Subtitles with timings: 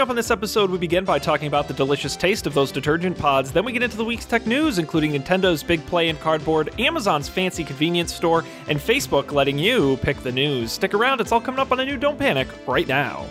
[0.00, 2.72] Coming up on this episode, we begin by talking about the delicious taste of those
[2.72, 3.52] detergent pods.
[3.52, 7.28] Then we get into the week's tech news, including Nintendo's big play in cardboard, Amazon's
[7.28, 10.72] fancy convenience store, and Facebook letting you pick the news.
[10.72, 13.26] Stick around, it's all coming up on a new Don't Panic right now.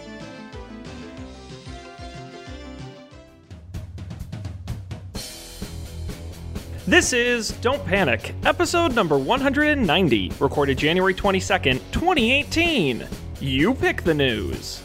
[6.86, 13.08] This is Don't Panic, episode number 190, recorded January 22nd, 2018.
[13.40, 14.84] You pick the news.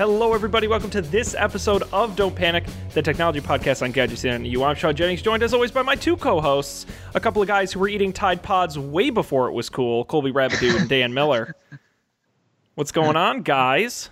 [0.00, 0.66] Hello, everybody.
[0.66, 2.64] Welcome to this episode of Don't Panic,
[2.94, 4.64] the technology podcast on Gadgets and You.
[4.64, 7.80] I'm Sean Jennings, joined as always by my two co-hosts, a couple of guys who
[7.80, 11.54] were eating Tide Pods way before it was cool, Colby Rabideau and Dan Miller.
[12.76, 14.08] What's going on, guys?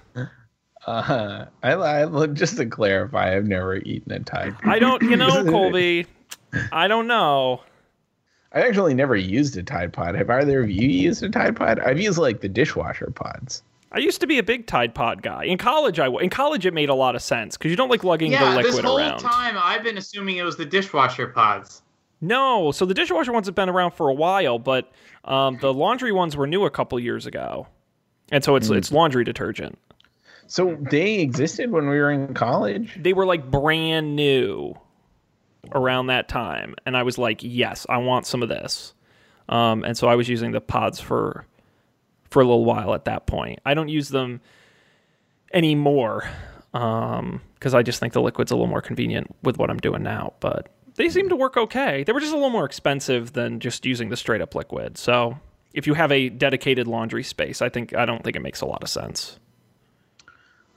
[0.86, 4.58] Uh, I, I just to clarify, I've never eaten a Tide.
[4.58, 4.70] Pod.
[4.70, 6.04] I don't, you know, Colby.
[6.70, 7.62] I don't know.
[8.52, 10.16] I actually never used a Tide Pod.
[10.16, 11.78] Have either of you used a Tide Pod?
[11.80, 13.62] I've used like the dishwasher pods.
[13.90, 15.44] I used to be a big Tide Pod guy.
[15.44, 18.04] In college, I in college it made a lot of sense because you don't like
[18.04, 18.74] lugging yeah, the liquid around.
[18.74, 19.18] this whole around.
[19.20, 21.82] time I've been assuming it was the dishwasher pods.
[22.20, 24.90] No, so the dishwasher ones have been around for a while, but
[25.24, 27.66] um, the laundry ones were new a couple years ago,
[28.30, 29.78] and so it's it's laundry detergent.
[30.48, 32.98] So they existed when we were in college.
[33.00, 34.74] They were like brand new
[35.72, 38.94] around that time, and I was like, yes, I want some of this.
[39.48, 41.46] Um, and so I was using the pods for
[42.30, 43.60] for a little while at that point.
[43.64, 44.40] I don't use them
[45.52, 46.28] anymore
[46.74, 50.02] um, because I just think the liquid's a little more convenient with what I'm doing
[50.02, 50.34] now.
[50.40, 52.04] But they seem to work okay.
[52.04, 54.98] They were just a little more expensive than just using the straight up liquid.
[54.98, 55.38] So
[55.72, 58.66] if you have a dedicated laundry space, I think I don't think it makes a
[58.66, 59.38] lot of sense.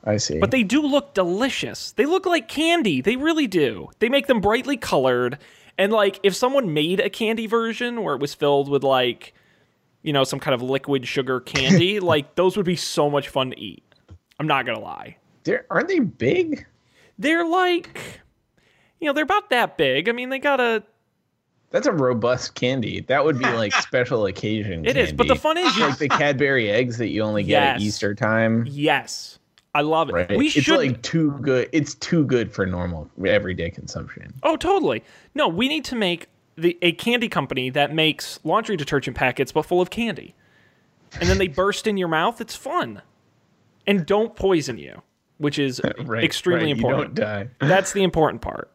[0.03, 0.39] I see.
[0.39, 1.91] But they do look delicious.
[1.91, 3.01] They look like candy.
[3.01, 3.89] They really do.
[3.99, 5.37] They make them brightly colored.
[5.77, 9.33] And like if someone made a candy version where it was filled with like
[10.03, 13.51] you know some kind of liquid sugar candy, like those would be so much fun
[13.51, 13.83] to eat.
[14.39, 15.17] I'm not to lie.
[15.43, 16.65] They're, aren't they big?
[17.17, 18.21] They're like
[19.01, 20.07] you know, they're about that big.
[20.07, 20.83] I mean, they got a
[21.71, 23.01] That's a robust candy.
[23.01, 24.85] That would be like special occasion.
[24.85, 27.81] It is, but the fun is like the Cadbury eggs that you only get at
[27.81, 28.65] Easter time.
[28.69, 29.39] yes.
[29.73, 30.13] I love it.
[30.13, 30.37] Right?
[30.37, 31.69] We it's should like too good.
[31.71, 34.33] It's too good for normal everyday consumption.
[34.43, 35.01] Oh, totally.
[35.33, 39.63] No, we need to make the a candy company that makes laundry detergent packets but
[39.63, 40.35] full of candy.
[41.19, 42.41] And then they burst in your mouth.
[42.41, 43.01] It's fun.
[43.87, 45.01] And don't poison you,
[45.37, 47.17] which is Right, extremely right, important.
[47.17, 47.49] You don't die.
[47.67, 48.71] That's the important part.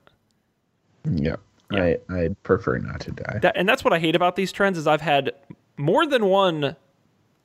[1.10, 1.36] Yeah.
[1.72, 3.40] I I prefer not to die.
[3.42, 5.32] That, and that's what I hate about these trends is I've had
[5.76, 6.76] more than one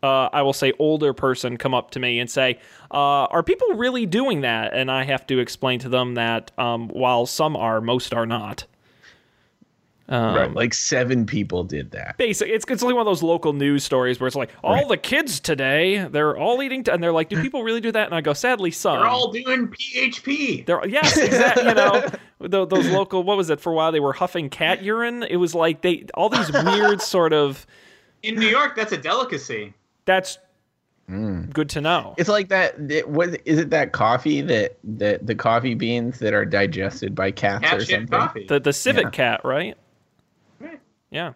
[0.03, 2.59] uh, I will say older person come up to me and say,
[2.91, 6.87] uh, "Are people really doing that?" And I have to explain to them that um,
[6.89, 8.65] while some are, most are not.
[10.11, 10.53] Um, right.
[10.53, 12.17] Like seven people did that.
[12.17, 12.49] basic.
[12.49, 14.87] It's it's like one of those local news stories where it's like all Right.
[14.87, 18.07] the kids today they're all eating, t-, and they're like, do people really do that?
[18.07, 18.97] And I go, sadly, some.
[18.99, 20.65] They're all doing PHP.
[20.65, 21.63] They're- yes, exactly.
[21.65, 22.09] You know,
[22.41, 23.23] tho- those local.
[23.23, 23.91] What was it for a while?
[23.93, 25.23] They were huffing cat urine.
[25.23, 27.65] It was like they all these weird sort of.
[28.21, 29.73] In New York, that's a delicacy.
[30.05, 30.37] That's
[31.09, 31.51] Mm.
[31.51, 32.15] good to know.
[32.17, 32.75] It's like that.
[32.89, 33.69] It, what is it?
[33.71, 38.07] That coffee that that the coffee beans that are digested by cats Cat or something.
[38.07, 38.45] coffee.
[38.47, 39.09] The the civet Yeah.
[39.09, 39.75] cat, right?
[41.11, 41.17] Right.
[41.17, 41.33] Yeah.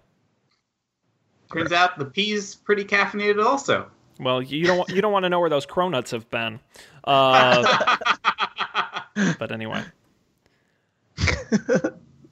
[1.53, 3.90] Turns out the pea's pretty caffeinated also.
[4.19, 6.59] Well, you don't want- you don't want to know where those cronuts have been.
[7.03, 7.97] Uh,
[9.40, 9.84] but anyway.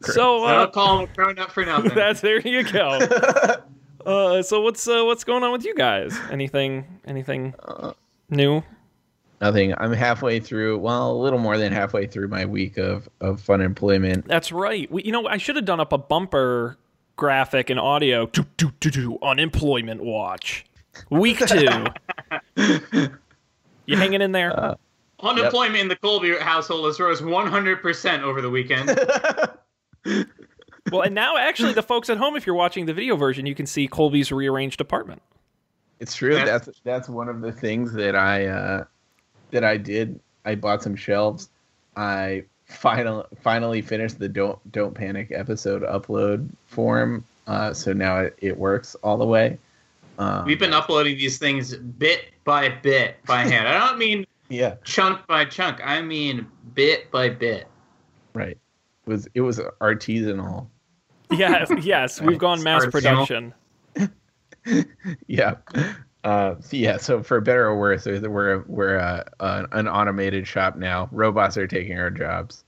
[0.01, 1.93] so I uh, don't call him a cronut for nothing.
[1.93, 2.99] That's there you go.
[4.05, 6.17] Uh, so what's uh, what's going on with you guys?
[6.31, 7.53] Anything anything
[8.29, 8.63] new?
[9.39, 9.73] Nothing.
[9.77, 10.79] I'm halfway through.
[10.79, 14.25] Well, a little more than halfway through my week of of fun employment.
[14.27, 14.89] That's right.
[14.91, 16.77] We, you know, I should have done up a bumper
[17.15, 18.25] graphic and audio.
[18.27, 20.65] Do, do, do, do, unemployment watch.
[21.09, 21.85] Week two.
[23.85, 24.75] you hanging in there?
[25.19, 28.89] Unemployment in the Colby household has rose 100% over the weekend.
[30.91, 33.55] well, and now actually, the folks at home, if you're watching the video version, you
[33.55, 35.21] can see Colby's rearranged apartment.
[35.99, 36.35] It's true.
[36.35, 36.43] Yeah.
[36.45, 38.83] That's that's one of the things that I uh,
[39.51, 40.19] that I did.
[40.43, 41.49] I bought some shelves.
[41.95, 42.43] I
[42.73, 47.25] final finally finished the don't don't panic episode upload form.
[47.47, 49.57] Uh, so now it, it works all the way.
[50.17, 53.67] Um, We've been uploading these things bit by bit by hand.
[53.67, 55.79] I don't mean yeah chunk by chunk.
[55.83, 57.67] I mean bit by bit.
[58.33, 58.57] right.
[59.05, 60.67] It was it was artisanal.
[61.31, 62.91] Yes, yes, we've gone mass Artisanal.
[62.91, 63.53] production.
[65.27, 65.55] yeah.
[66.23, 66.97] Uh, so yeah.
[66.97, 71.09] So for better or worse, we're we're, we're uh, uh, an automated shop now.
[71.11, 72.62] Robots are taking our jobs.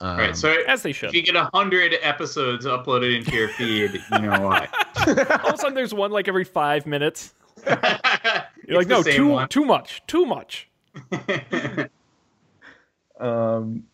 [0.00, 0.36] Um, right.
[0.36, 1.08] So As they should.
[1.10, 4.68] if you get a hundred episodes uploaded into your feed, you know why.
[5.06, 7.34] All of a sudden, there's one like every five minutes.
[7.66, 10.68] You're like, no, too one." too much, too much.
[13.18, 13.84] Um,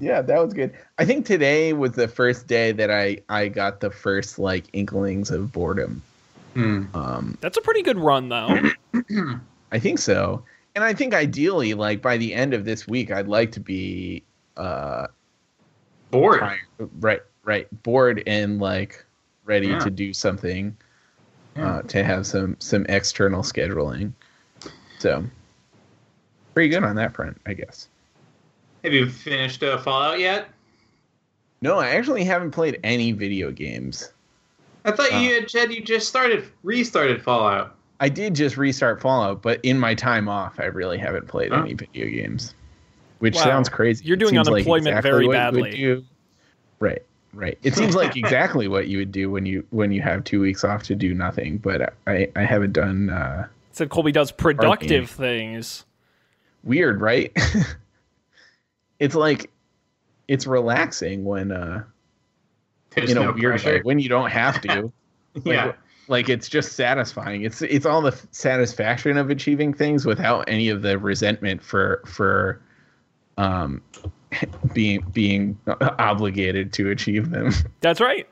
[0.00, 0.72] yeah, that was good.
[0.98, 5.30] I think today was the first day that I I got the first like inklings
[5.30, 6.02] of boredom.
[6.54, 6.84] Hmm.
[6.94, 8.60] Um, That's a pretty good run, though.
[9.72, 10.42] I think so,
[10.74, 14.22] and I think ideally, like by the end of this week, I'd like to be
[14.58, 15.06] uh
[16.10, 16.38] Bored.
[16.38, 16.58] trying-
[17.00, 19.04] right right bored and like
[19.44, 19.78] ready Yeah.
[19.80, 20.76] to do something
[21.56, 21.76] Yeah.
[21.76, 24.12] uh, to have some some external scheduling.
[24.98, 25.24] So
[26.54, 27.88] pretty good on that front, I guess.
[28.84, 30.48] Have you finished uh, Fallout yet?
[31.60, 34.12] No, I actually haven't played any video games.
[34.84, 35.18] I thought Uh.
[35.18, 37.74] you had said you just started restarted Fallout.
[38.00, 41.62] I did just restart Fallout, but in my time off, I really haven't played Huh?
[41.62, 42.54] any video games.
[43.18, 43.42] Which Wow.
[43.44, 44.04] sounds crazy.
[44.04, 45.34] You're doing seems like unemployment exactly very what
[45.76, 46.04] you badly.
[46.80, 47.02] Right,
[47.34, 47.58] right.
[47.62, 50.62] It seems like exactly what you would do when you when you have two weeks
[50.64, 51.58] off to do nothing.
[51.58, 53.10] But I I haven't done.
[53.10, 55.06] Uh, Said Colby does productive Arcane.
[55.56, 55.84] things.
[56.64, 57.32] weird, right?
[58.98, 59.50] it's like
[60.28, 61.82] it's relaxing when uh
[62.90, 64.92] There's in a no weird way when you don't have to.
[65.34, 65.72] Like, yeah.
[66.08, 70.82] like it's just satisfying it's it's all the satisfaction of achieving things without any of
[70.82, 72.60] the resentment for for
[73.38, 73.80] um
[74.74, 77.50] being being obligated to achieve them
[77.80, 78.28] That's right.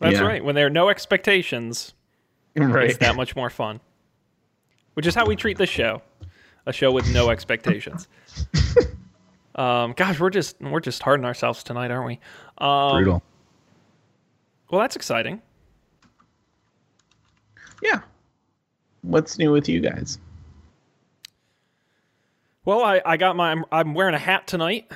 [0.00, 0.22] That's Yeah.
[0.26, 0.44] right.
[0.44, 1.94] When there are no expectations,
[2.54, 3.80] it's that much more fun.
[4.94, 6.02] Which is how we treat this show.
[6.66, 8.06] A show with no expectations.
[9.54, 12.18] um, gosh, we're just we're just hard on ourselves tonight, aren't we?
[12.58, 13.22] Um, brutal
[14.70, 15.40] Well, that's exciting.
[17.82, 18.00] yeah
[19.02, 20.18] what's new with you guys
[22.64, 24.90] Well, I, I got my I'm, I'm wearing a hat tonight.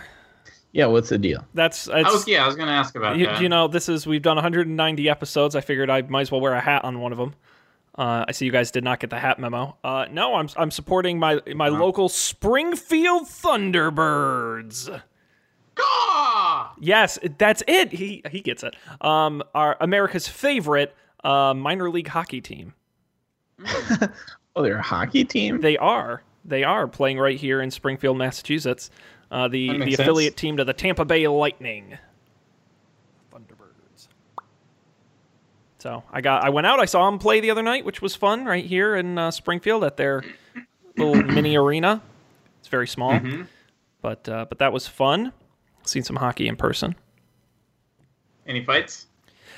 [0.73, 3.27] yeah what's the deal That's I it's, was yeah, I was gonna ask about you,
[3.27, 3.41] that.
[3.41, 5.55] you know this is we've done 190 episodes.
[5.57, 7.35] I figured I might as well wear a hat on one of them.
[7.97, 9.77] Uh, I see you guys did not get the hat memo.
[9.85, 15.01] Uh, no, I'm I'm supporting my my local Springfield Thunderbirds.
[15.77, 16.73] Gah!
[16.81, 17.93] Yes, that's it.
[17.93, 18.75] He he gets it.
[19.01, 22.75] Um, our America's favorite uh, minor league hockey team.
[24.57, 28.91] oh they're a hockey team They are they are playing right here in Springfield, Massachusetts.
[29.31, 30.01] Uh, the the makes sense.
[30.01, 31.97] affiliate team to the Tampa Bay Lightning.
[33.33, 34.09] Thunderbirds.
[35.79, 36.81] So I got I went out.
[36.81, 39.85] I saw them play the other night, which was fun right here in uh, Springfield
[39.85, 40.23] at their
[40.97, 42.03] little mini arena.
[42.61, 43.43] It's very small, Mm-hmm.
[44.03, 45.33] but uh, but that was fun.
[45.85, 46.95] Seen some hockey in person.
[48.47, 49.07] Any fights?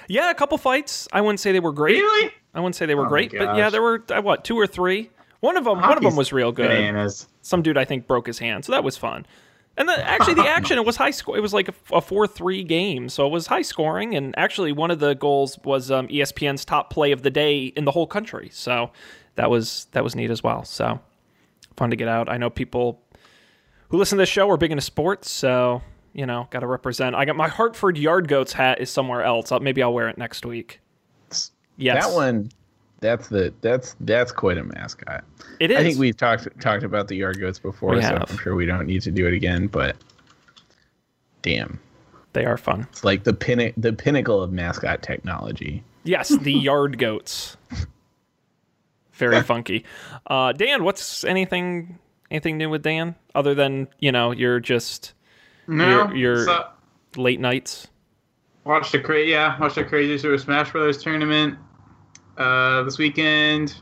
[0.09, 1.07] Yeah, a couple fights.
[1.13, 1.97] I wouldn't say they were great.
[2.01, 2.33] Really?
[2.55, 4.67] I wouldn't say they were Oh great, but yeah, there were uh, what two or
[4.67, 5.11] three.
[5.47, 6.69] One of them, one of them was real good.
[6.69, 7.29] Bananas.
[7.43, 9.25] Some dude I think broke his hand, so that was fun.
[9.77, 11.37] And the, actually, the action it was high score.
[11.37, 14.17] It was like a four three game, so it was high scoring.
[14.17, 17.85] And actually, one of the goals was um, ESPN's top play of the day in
[17.85, 18.49] the whole country.
[18.53, 18.91] So
[19.37, 20.65] that was that was neat as well.
[20.65, 20.99] So
[21.77, 22.29] fun to get out.
[22.29, 23.01] I know people
[23.91, 25.81] who listen to this show are big into sports, so
[26.13, 27.15] you know, got to represent.
[27.15, 29.53] I got my Hartford Yard Goats hat is somewhere else.
[29.53, 30.81] Uh, Maybe I'll wear it next week.
[31.77, 32.51] Yes, that one
[33.01, 35.23] that's the that's that's quite a mascot
[35.61, 35.77] It is.
[35.79, 38.31] i think we've talked talked about the yard goats before We so have.
[38.31, 39.97] i'm sure we don't need to do it again but
[41.43, 41.79] damn
[42.33, 42.87] they are fun.
[42.91, 47.57] it's like the pin the pinnacle of mascot technology Yes, the Yard Goats.
[49.15, 49.85] Very funky.
[50.29, 51.99] Uh, Dan, what's anything
[52.31, 55.15] anything new with Dan other than you know you're just
[55.67, 56.05] No.
[56.07, 56.65] You're- you're- So,
[57.17, 57.89] late nights?
[58.63, 61.59] watched the cra- yeah, watched the Crazy Super Smash Brothers tournament
[62.39, 63.75] uh, this weekend.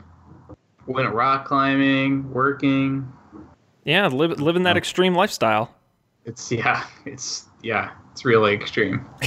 [0.87, 3.11] Went rock climbing, working.
[3.85, 5.73] Yeah, live, living that extreme lifestyle.
[6.25, 9.05] It's yeah, it's yeah, it's really extreme.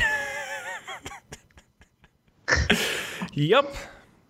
[3.39, 3.73] Yep,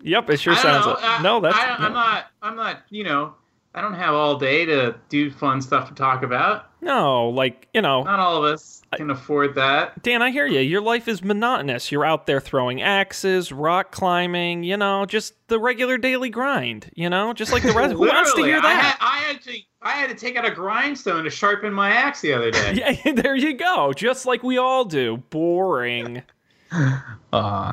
[0.03, 0.29] yep.
[0.29, 0.85] It sure sounds.
[0.85, 0.93] know.
[0.93, 1.89] like I- no, that's I, I'm no.
[1.89, 2.27] not.
[2.43, 2.83] I'm not.
[2.91, 3.35] You know,
[3.79, 6.67] I don't have all day to do fun stuff to talk about.
[6.81, 10.03] no, like you know, Not all of us can afford that.
[10.03, 10.21] Dan.
[10.21, 10.59] I hear you.
[10.59, 11.93] Your life is monotonous.
[11.93, 14.65] You're out there throwing axes, rock climbing.
[14.65, 16.91] You know, just the regular daily grind.
[16.97, 17.93] You know, just like the rest.
[17.93, 18.83] Who wants to hear I that?
[18.83, 22.33] had, I actually, I had to take out a grindstone to sharpen my axe the
[22.33, 22.97] other day.
[23.05, 23.93] Yeah, there you go.
[23.93, 25.19] Just like we all do.
[25.31, 26.25] Boring.
[27.33, 27.73] uh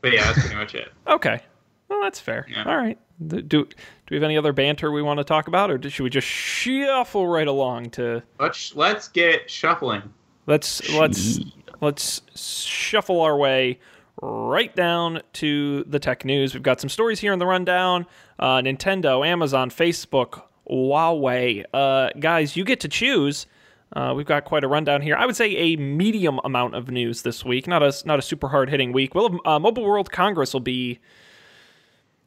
[0.00, 0.92] But yeah, that's pretty much it.
[1.08, 1.40] Okay.
[1.88, 2.46] Well, that's fair.
[2.48, 2.64] Yeah.
[2.64, 2.98] All right.
[3.28, 3.70] Do, do do
[4.10, 7.26] we have any other banter we want to talk about, or should we just shuffle
[7.26, 10.02] right along to Let's let's get shuffling.
[10.46, 11.40] let's let's
[11.80, 13.78] let's shuffle our way
[14.20, 16.54] right down to the tech news.
[16.54, 18.06] We've got some stories here in the rundown.
[18.38, 21.64] Uh, Nintendo, Amazon, Facebook, Huawei.
[21.72, 23.46] Uh, guys, you get to choose.
[23.94, 25.16] Uh, we've got quite a rundown here.
[25.16, 28.48] I would say a medium amount of news this week, not a not a super
[28.48, 29.14] hard hitting week.
[29.14, 30.98] Well, uh, Mobile World Congress will be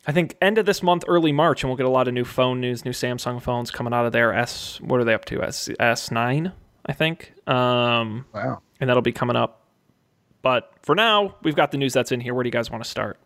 [0.08, 2.26] I think end of this month, early March, and we'll get a lot of new
[2.26, 4.34] phone news, new Samsung phones coming out of there.
[4.34, 5.42] S, what are they up to?
[5.42, 6.52] S S nine,
[6.86, 7.34] I think.
[7.48, 8.62] Um, Wow.
[8.80, 9.62] and that'll be coming up.
[10.44, 12.36] But for now, we've got the news that's in here.
[12.36, 13.20] Where do you guys want to start?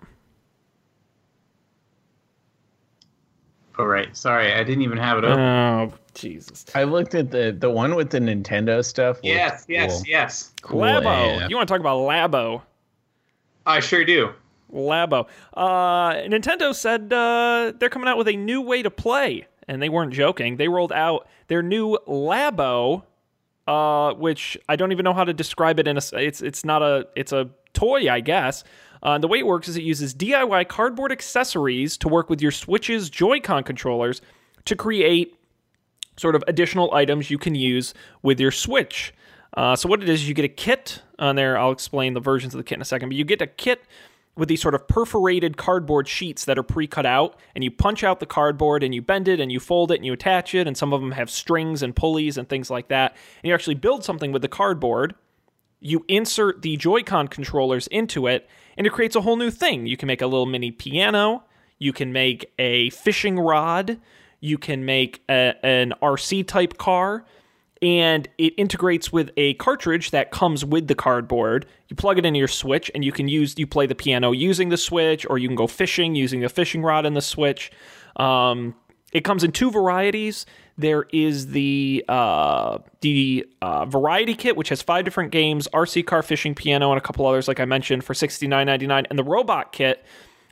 [3.78, 5.40] Oh right, sorry, I didn't even have it open.
[5.40, 6.66] Oh, Jesus.
[6.76, 9.18] I looked at the the one with the Nintendo stuff.
[9.18, 10.04] looked yes, yes, cool.
[10.06, 10.54] yes.
[10.62, 11.44] Cool Labo.
[11.44, 11.50] AF.
[11.50, 12.62] You want to talk about Labo?
[13.66, 14.34] I sure do.
[14.74, 15.28] Labo.
[15.54, 19.90] Uh, Nintendo said uh, they're coming out with a new way to play, and they
[19.90, 20.58] weren't joking.
[20.58, 23.04] They rolled out their new Labo,
[23.68, 25.88] uh, which I don't even know how to describe it.
[25.88, 28.64] In a, it's it's not a it's a toy, I guess.
[29.02, 32.52] Uh, the way it works is it uses DIY cardboard accessories to work with your
[32.52, 34.22] Switch's Joy-Con controllers
[34.66, 35.36] to create
[36.18, 39.14] sort of additional items you can use with your Switch.
[39.56, 41.58] Uh, so what it is, you get a kit on there.
[41.58, 43.82] I'll explain the versions of the kit in a second, but you get a kit
[44.36, 48.20] with these sort of perforated cardboard sheets that are pre-cut out, and you punch out
[48.20, 50.78] the cardboard and you bend it and you fold it and you attach it, and
[50.78, 53.16] some of them have strings and pulleys and things like that.
[53.44, 55.16] And you actually build something with the cardboard.
[55.82, 59.88] You insert the Joy-Con controllers into it, and it creates a whole new thing.
[59.88, 61.44] You can make a little mini piano.
[61.78, 64.00] You can make a fishing rod.
[64.42, 67.26] You can make a, an RC type car
[67.82, 71.66] and it integrates with a cartridge that comes with the cardboard.
[71.88, 74.70] You plug it into your Switch, and you can use you play the piano using
[74.70, 77.72] the Switch, or you can go fishing using the fishing rod in the Switch.
[78.18, 78.76] Um,
[79.12, 80.46] it comes in two varieties.
[80.78, 86.22] There is the uh, the uh, variety kit, which has five different games: RC car,
[86.22, 89.06] fishing, piano, and a couple others, like I mentioned, for sixty nine ninety nine.
[89.10, 90.06] And the robot kit,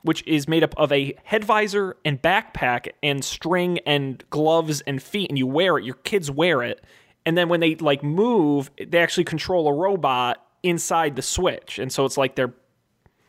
[0.04, 5.02] which is made up of a head visor and backpack and string and gloves and
[5.02, 5.86] feet, and you wear it.
[5.86, 6.84] Your kids wear it,
[7.28, 11.92] and then when they like move, they actually control a robot inside the Switch, and
[11.92, 12.54] so it's like they're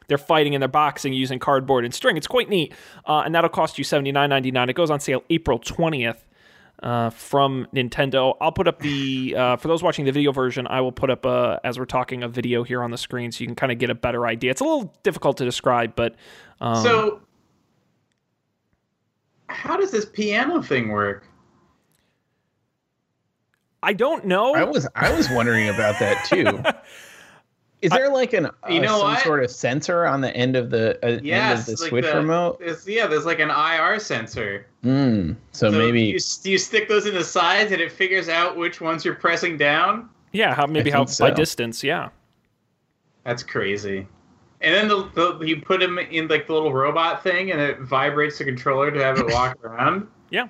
[0.07, 2.17] they're fighting and they're boxing using cardboard and string.
[2.17, 2.73] It's quite neat,
[3.07, 4.71] uh, and that'll cost you seventy nine ninety nine.
[4.71, 6.25] It goes on sale April twentieth.
[6.81, 10.69] Uh, from Nintendo, I'll put up the uh, for those watching the video version.
[10.69, 13.41] I will put up uh, as we're talking a video here on the screen, so
[13.41, 14.53] you can kind of get a better idea.
[14.53, 16.15] It's a little difficult to describe, but
[16.61, 17.21] um, so,
[19.49, 21.28] how does this piano thing work?
[23.83, 24.55] I don't know.
[24.55, 26.63] I was I was wondering about that too.
[27.81, 29.21] Is there like an You uh, know some what?
[29.23, 32.17] sort of sensor on the end of the uh, end of the like Switch the-
[32.17, 32.59] remote?
[32.61, 34.67] It's, yeah, there's like an IR sensor.
[34.85, 38.81] Mm, so, maybe you, you stick those in the sides, and it figures out which
[38.81, 40.09] ones you're pressing down.
[40.33, 41.85] yeah, how maybe I how think by distance.
[41.85, 42.09] Yeah,
[43.23, 44.09] That's crazy.
[44.61, 45.09] And then the,
[45.39, 48.91] the you put him in like the little robot thing, and it vibrates the controller
[48.91, 50.09] to have it walk around.
[50.31, 50.49] yeah.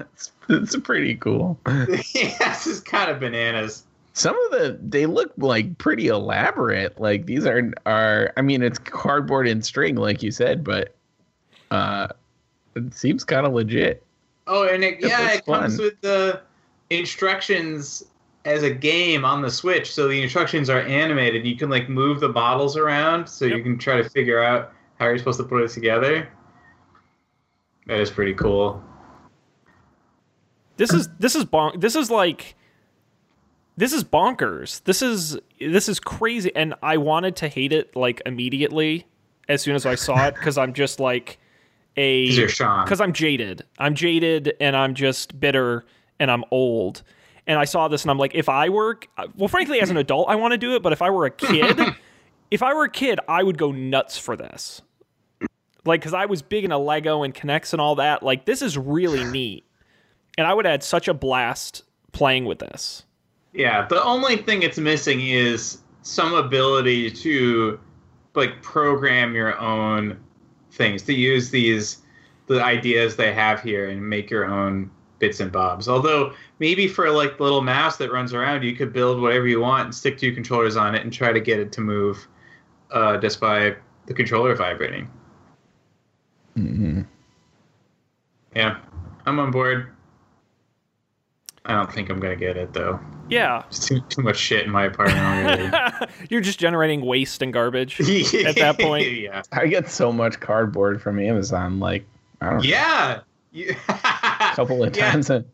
[0.00, 1.58] It's, it's pretty cool.
[1.66, 3.84] yeah, this is kind of bananas.
[4.12, 6.98] Some of the they look like pretty elaborate.
[7.00, 10.94] Like these are are I mean it's cardboard and string like you said, but
[11.70, 12.08] uh
[12.74, 14.02] it seems kind of legit.
[14.46, 16.40] Oh, and it, It yeah, it comes with the
[16.90, 18.04] instructions
[18.44, 19.92] as a game on the Switch.
[19.92, 21.46] So the instructions are animated.
[21.46, 25.06] You can like move the bottles around, so you can try to figure out how
[25.06, 26.28] you're supposed to put it together.
[27.86, 28.82] That is pretty cool.
[30.76, 31.80] This is this is bonk.
[31.80, 32.54] This is like
[33.76, 34.82] this is bonkers.
[34.84, 39.06] This is this is crazy, and I wanted to hate it like immediately
[39.48, 41.38] as soon as I saw it because I'm just like
[41.96, 43.64] a because I'm jaded.
[43.78, 45.84] I'm jaded, and I'm just bitter,
[46.18, 47.02] and I'm old.
[47.48, 48.98] And I saw this, and I'm like, if I were
[49.36, 51.30] well, frankly, as an adult, I want to do it, but if I were a
[51.30, 51.78] kid,
[52.50, 54.82] if I were a kid, I would go nuts for this.
[55.84, 58.22] Like, because I was big into Lego and K'NEX and all that.
[58.24, 59.65] Like, this is really neat
[60.36, 63.04] and I would add such a blast playing with this.
[63.52, 67.80] Yeah, the only thing it's missing is some ability to
[68.34, 70.18] like program your own
[70.72, 72.02] things to use these
[72.46, 75.88] the ideas they have here and make your own bits and bobs.
[75.88, 79.60] Although maybe for like the little mouse that runs around, you could build whatever you
[79.60, 82.28] want and stick two controllers on it and try to get it to move
[82.92, 83.74] uh, just by
[84.06, 85.10] the controller vibrating.
[86.56, 87.02] Mm-hmm.
[88.54, 88.78] Yeah,
[89.26, 89.95] I'm on board.
[91.66, 92.98] I don't think I'm gonna get it though.
[93.28, 95.18] Yeah, There's too too much shit in my apartment
[95.70, 96.12] already.
[96.30, 98.00] you're just generating waste and garbage
[98.44, 99.10] at that point.
[99.20, 99.42] yeah.
[99.52, 101.80] I get so much cardboard from Amazon.
[101.80, 102.06] Like
[102.40, 103.20] I don't Yeah.
[103.50, 105.10] You- a couple of Yeah.
[105.10, 105.44] times a,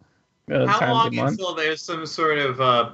[0.53, 1.31] uh, How times long month.
[1.33, 2.91] until there's some sort of uh,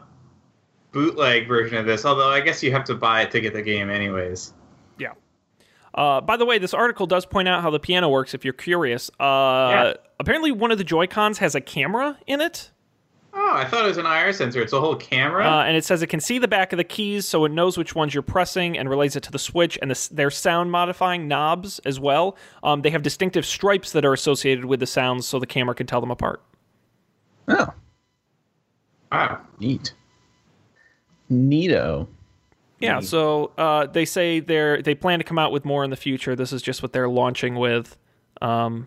[0.92, 2.04] bootleg version of this?
[2.04, 4.52] Although I guess you have to buy it to get the game, anyways.
[4.98, 5.12] Yeah.
[5.94, 8.32] Uh, by the way, this article does point out how the piano works.
[8.34, 9.94] If you're curious, uh, Yeah.
[10.20, 12.70] apparently one of the Joy Cons has a camera in it.
[13.34, 14.60] Oh, I thought it was an IR sensor.
[14.62, 15.44] It's a whole camera.
[15.46, 17.76] Uh, and it says it can see the back of the keys, so it knows
[17.76, 19.78] which ones you're pressing and relays it to the switch.
[19.80, 22.36] And the, their sound modifying knobs as well.
[22.62, 25.86] Um, they have distinctive stripes that are associated with the sounds, so the camera can
[25.86, 26.42] tell them apart.
[27.48, 27.72] Oh,
[29.12, 29.40] wow.
[29.58, 29.94] neat.
[31.30, 32.08] Neato.
[32.80, 35.96] Yeah, so uh, they say they're they plan to come out with more in the
[35.96, 36.36] future.
[36.36, 37.96] This is just what they're launching with,
[38.40, 38.86] um,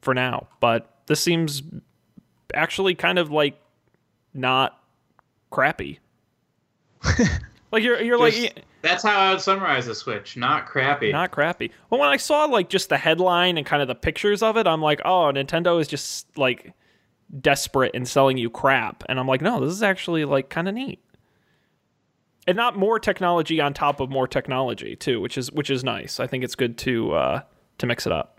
[0.00, 0.48] for now.
[0.60, 1.62] But this seems
[2.54, 3.60] actually kind of like
[4.32, 4.80] not
[5.50, 6.00] crappy.
[7.72, 10.36] like you're you're Just- like that's how I would summarize the Switch.
[10.36, 11.10] Not crappy.
[11.10, 11.70] not crappy.
[11.88, 14.66] But when I saw like just the headline and kind of the pictures of it,
[14.66, 16.74] I'm like, oh, Nintendo is just like
[17.40, 19.02] desperate in selling you crap.
[19.08, 21.00] And I'm like, no, this is actually like kind of neat.
[22.46, 26.20] And not more technology on top of more technology too, which is which is nice.
[26.20, 27.40] I think it's good to uh,
[27.78, 28.33] to mix it up.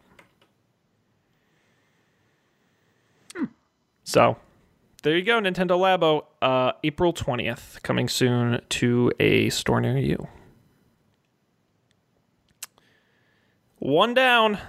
[4.05, 4.37] So
[5.03, 10.27] there you go, Nintendo Labo, uh, April twentieth, coming soon to a store near you.
[13.79, 14.59] One down.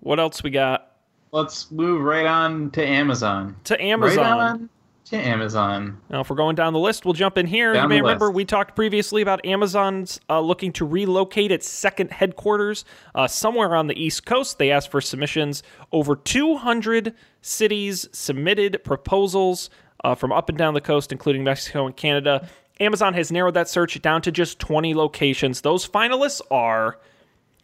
[0.00, 0.92] What else we got?
[1.32, 3.56] Let's move right on to Amazon.
[3.64, 4.38] To Amazon.
[4.38, 4.70] Right on
[5.06, 6.00] to Amazon.
[6.08, 7.74] Now, if we're going down the list, we'll jump in here.
[7.74, 8.36] Down you may remember list.
[8.36, 12.84] we talked previously about Amazon's uh, looking to relocate its second headquarters
[13.14, 14.58] uh, somewhere on the East Coast.
[14.58, 15.62] They asked for submissions.
[15.92, 19.68] Over 200 cities submitted proposals
[20.04, 22.48] uh, from up and down the coast, including Mexico and Canada.
[22.80, 25.60] Amazon has narrowed that search down to just 20 locations.
[25.60, 26.98] Those finalists are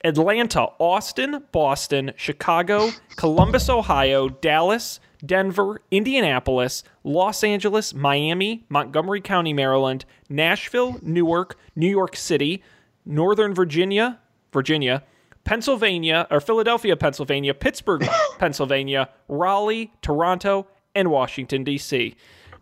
[0.04, 10.05] Atlanta, Austin, Boston, Chicago, Columbus, Ohio, Dallas, Denver, Indianapolis, Los Angeles, Miami, Montgomery County, Maryland,
[10.29, 12.62] Nashville, Newark, New York City,
[13.05, 14.19] Northern Virginia,
[14.53, 15.03] Virginia,
[15.45, 18.07] Pennsylvania, or Philadelphia, Pennsylvania, Pittsburgh,
[18.39, 22.14] Pennsylvania, Raleigh, Toronto, and Washington, D.C.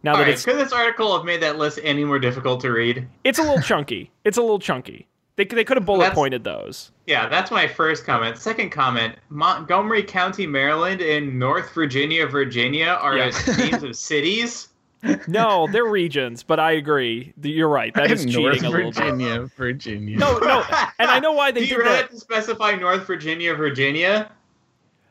[0.02, 2.60] Now All that right, it's could this article have made that list any more difficult
[2.60, 3.08] to read?
[3.24, 4.12] it's a little chunky.
[4.24, 5.08] It's a little chunky.
[5.38, 6.90] They, they could have bullet That's- pointed those.
[7.06, 8.36] Yeah, that's my first comment.
[8.36, 13.30] Second comment: Montgomery County, Maryland, and North Virginia, Virginia are Yeah.
[13.56, 14.68] names of cities.
[15.28, 17.32] No, they're regions, but I agree.
[17.40, 17.94] You're right.
[17.94, 18.96] That is North cheating a little bit.
[19.00, 20.18] Virginia, Virginia.
[20.18, 20.64] No, no,
[20.98, 22.00] and I know why they Do you did really that.
[22.02, 24.28] have to specify North Virginia, Virginia?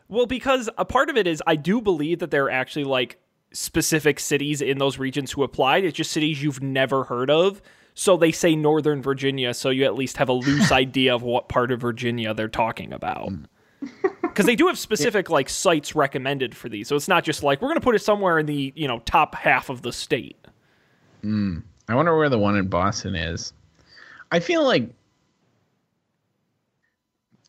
[0.09, 3.17] Well, because a part of it is I do believe that there are actually like
[3.53, 5.85] specific cities in those regions who applied.
[5.85, 7.61] It's just cities you've never heard of.
[7.99, 11.49] So they say Northern Virginia, so you at least have a loose idea of what
[11.49, 13.29] part of Virginia they're talking about.
[13.29, 13.45] Mm.
[14.21, 17.59] Because they do have specific like sites recommended for these, so it's not just like
[17.59, 20.37] we're going to put it somewhere in the you know top half of the state.
[21.23, 21.63] Mm.
[21.87, 23.51] I wonder where the one in Boston is.
[24.31, 24.91] I feel like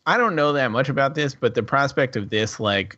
[0.07, 2.97] I don't know that much about this, but the prospect of this, like,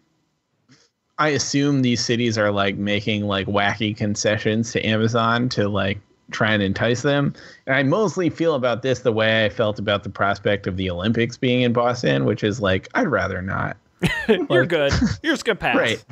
[1.17, 5.99] I assume these cities are like making like wacky concessions to Amazon to like
[6.31, 7.33] try and entice them.
[7.65, 10.89] And I mostly feel about this the way I felt about the prospect of the
[10.89, 13.77] Olympics being in Boston, which is like I'd rather not.
[14.49, 14.93] You're good.
[15.23, 15.75] You're just gonna pass.
[15.75, 16.03] Right.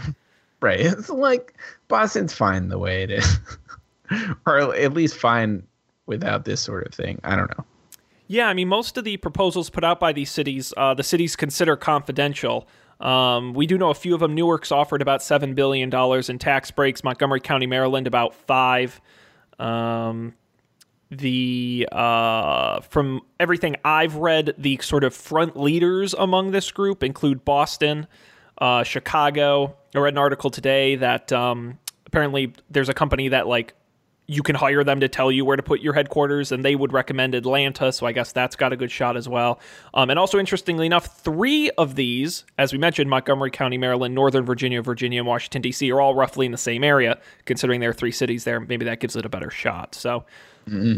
[0.61, 0.79] Right.
[0.81, 1.53] It's like
[1.87, 3.39] Boston's fine the way it is.
[4.45, 5.63] or at least fine
[6.05, 7.19] without this sort of thing.
[7.23, 7.65] I don't know.
[8.27, 11.35] Yeah, I mean, most of the proposals put out by these cities, uh, the cities
[11.35, 12.67] consider confidential.
[12.99, 14.35] Um, we do know a few of them.
[14.35, 17.03] Newark's offered about seven billion dollars in tax breaks.
[17.03, 19.01] Montgomery County, Maryland, about five.
[19.59, 20.33] Um,
[21.11, 27.43] the uh, from everything I've read, the sort of front leaders among this group include
[27.43, 28.07] Boston,
[28.59, 29.75] uh, Chicago.
[29.95, 33.73] I read an article today that um, apparently there's a company that like
[34.29, 36.93] you can hire them to tell you where to put your headquarters, and they would
[36.93, 37.91] recommend Atlanta.
[37.91, 39.59] So I guess that's got a good shot as well.
[39.95, 44.45] Um, and also, interestingly enough, three of these, as we mentioned, Montgomery County, Maryland, Northern
[44.45, 47.17] Virginia, Virginia, and Washington D.C., are all roughly in the same area.
[47.45, 49.95] Considering there are three cities there, maybe that gives it a better shot.
[49.95, 50.25] So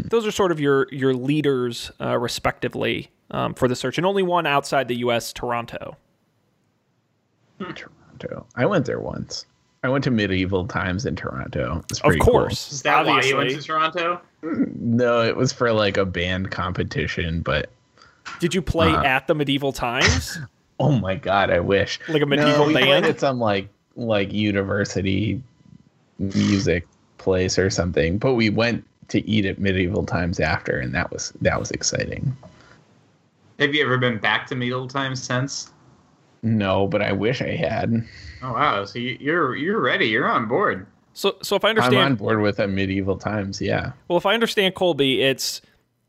[0.09, 4.23] those are sort of your your leaders, uh, respectively, um, for the search, and only
[4.23, 5.95] one outside the U.S., Toronto.
[7.59, 8.45] Toronto.
[8.55, 9.45] I went there once.
[9.83, 11.83] I went to medieval times in Toronto.
[11.91, 12.33] Of pretty cool.
[12.33, 13.33] course, Is that obviously.
[13.33, 14.21] why you went to Toronto?
[14.43, 17.69] No, it was for like a band competition, but
[18.39, 19.03] Did you play Uh-huh.
[19.03, 20.37] at the medieval times?
[20.79, 21.99] oh my god, I wish.
[22.07, 22.85] Like a medieval no, band?
[22.85, 25.41] played at some like like university
[26.19, 31.11] music place or something, but we went to eat at medieval times after, and that
[31.11, 32.35] was that was exciting.
[33.59, 35.71] Have you ever been back to medieval times since?
[36.43, 38.07] No, but I wish I had.
[38.43, 38.85] Oh wow!
[38.85, 40.07] So you, you're you're ready.
[40.07, 40.87] You're on board.
[41.13, 43.61] So, so if I understand, I'm on board with a medieval times.
[43.61, 43.91] Yeah.
[44.07, 45.61] well, if I understand Colby, it's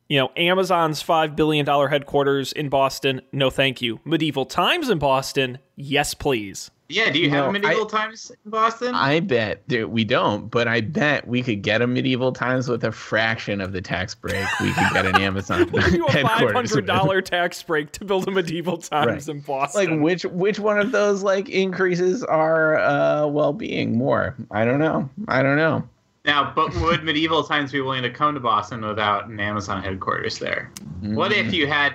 [0.08, 3.20] you know Amazon's five billion dollar headquarters in Boston.
[3.32, 4.00] No, thank you.
[4.04, 5.58] Medieval Times in Boston.
[5.76, 6.70] Yes, please.
[6.92, 8.94] Yeah, do you, You have know, medieval times in Boston?
[8.94, 12.85] I bet that we don't, but I bet we could get a medieval times with
[12.85, 14.44] a fraction of the tax break.
[14.61, 16.70] We could get an Amazon We'll give you a five headquarters.
[16.70, 19.37] hundred dollar tax break to build a medieval times Right.
[19.37, 19.90] in Boston.
[19.90, 24.35] Like which which one of those like increases our uh, well being more?
[24.50, 25.09] I don't know.
[25.28, 25.88] I don't know.
[26.24, 30.38] now, but would medieval times be willing to come to Boston without an Amazon headquarters
[30.38, 30.70] there?
[31.00, 31.46] What Mm.
[31.46, 31.94] if you had,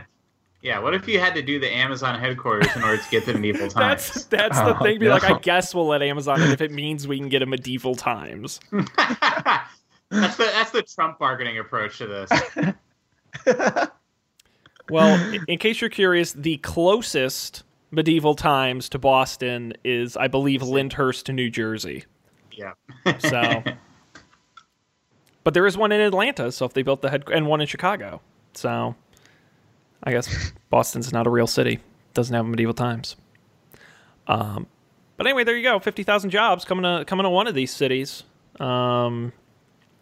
[0.62, 3.34] yeah, what if you had to do the Amazon headquarters in order to get the
[3.34, 4.26] medieval times?
[4.26, 5.00] that's the Oh, thing.
[5.00, 7.46] Be like, I guess we'll let Amazon in if it means we can get a
[7.46, 8.60] medieval times.
[8.72, 13.88] that's the that's the Trump bargaining approach to this.
[14.90, 21.28] Well, in case you're curious, the closest medieval times to Boston is, I believe, Lyndhurst,
[21.34, 22.06] New Jersey.
[22.54, 22.72] Yeah.
[23.20, 23.64] So,
[25.44, 26.54] but there is one in Atlanta.
[26.54, 28.22] So if they built the head and one in Chicago,
[28.54, 28.96] so
[30.04, 31.80] I guess Boston's not a real city.
[32.14, 33.16] Doesn't have medieval times.
[34.28, 34.68] Um,
[35.18, 35.80] but anyway, there you go.
[35.80, 38.24] Fifty thousand jobs coming to coming to one of these cities.
[38.60, 39.34] Um,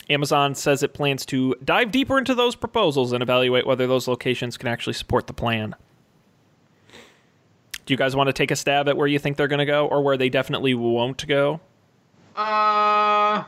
[0.10, 4.58] Amazon says it plans to dive deeper into those proposals and evaluate whether those locations
[4.58, 5.76] can actually support the plan.
[7.86, 9.66] Do you guys want to take a stab at where you think they're going to
[9.66, 11.60] go, or where they definitely won't go?
[12.36, 13.44] Uh,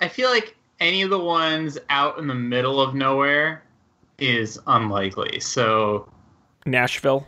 [0.00, 3.62] I feel like any of the ones out in the middle of nowhere
[4.18, 5.40] is unlikely.
[5.40, 6.10] So
[6.66, 7.26] Nashville,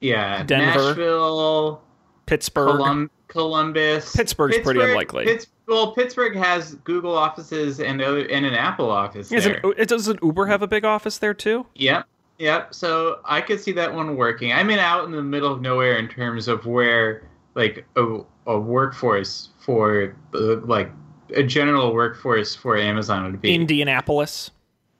[0.00, 0.88] yeah, Denver.
[0.88, 1.82] Nashville,
[2.26, 2.76] Pittsburgh.
[2.78, 4.14] Colum- Columbus.
[4.14, 5.24] Pittsburgh's pretty unlikely.
[5.24, 9.72] Pitts- well, Pittsburgh has Google offices and other and an Apple office Isn't, there.
[9.78, 11.64] it, doesn't Uber have a big office there too?
[11.76, 12.06] Yep.
[12.38, 12.74] Yep.
[12.74, 14.52] So I could see that one working.
[14.52, 17.22] I mean, out in the middle of nowhere in terms of where,
[17.54, 20.90] like, a, a workforce for, uh, like,
[21.34, 23.54] a general workforce for Amazon would be.
[23.54, 24.50] Indianapolis.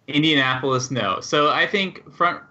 [0.09, 1.21] Indianapolis, no.
[1.21, 2.43] So I think front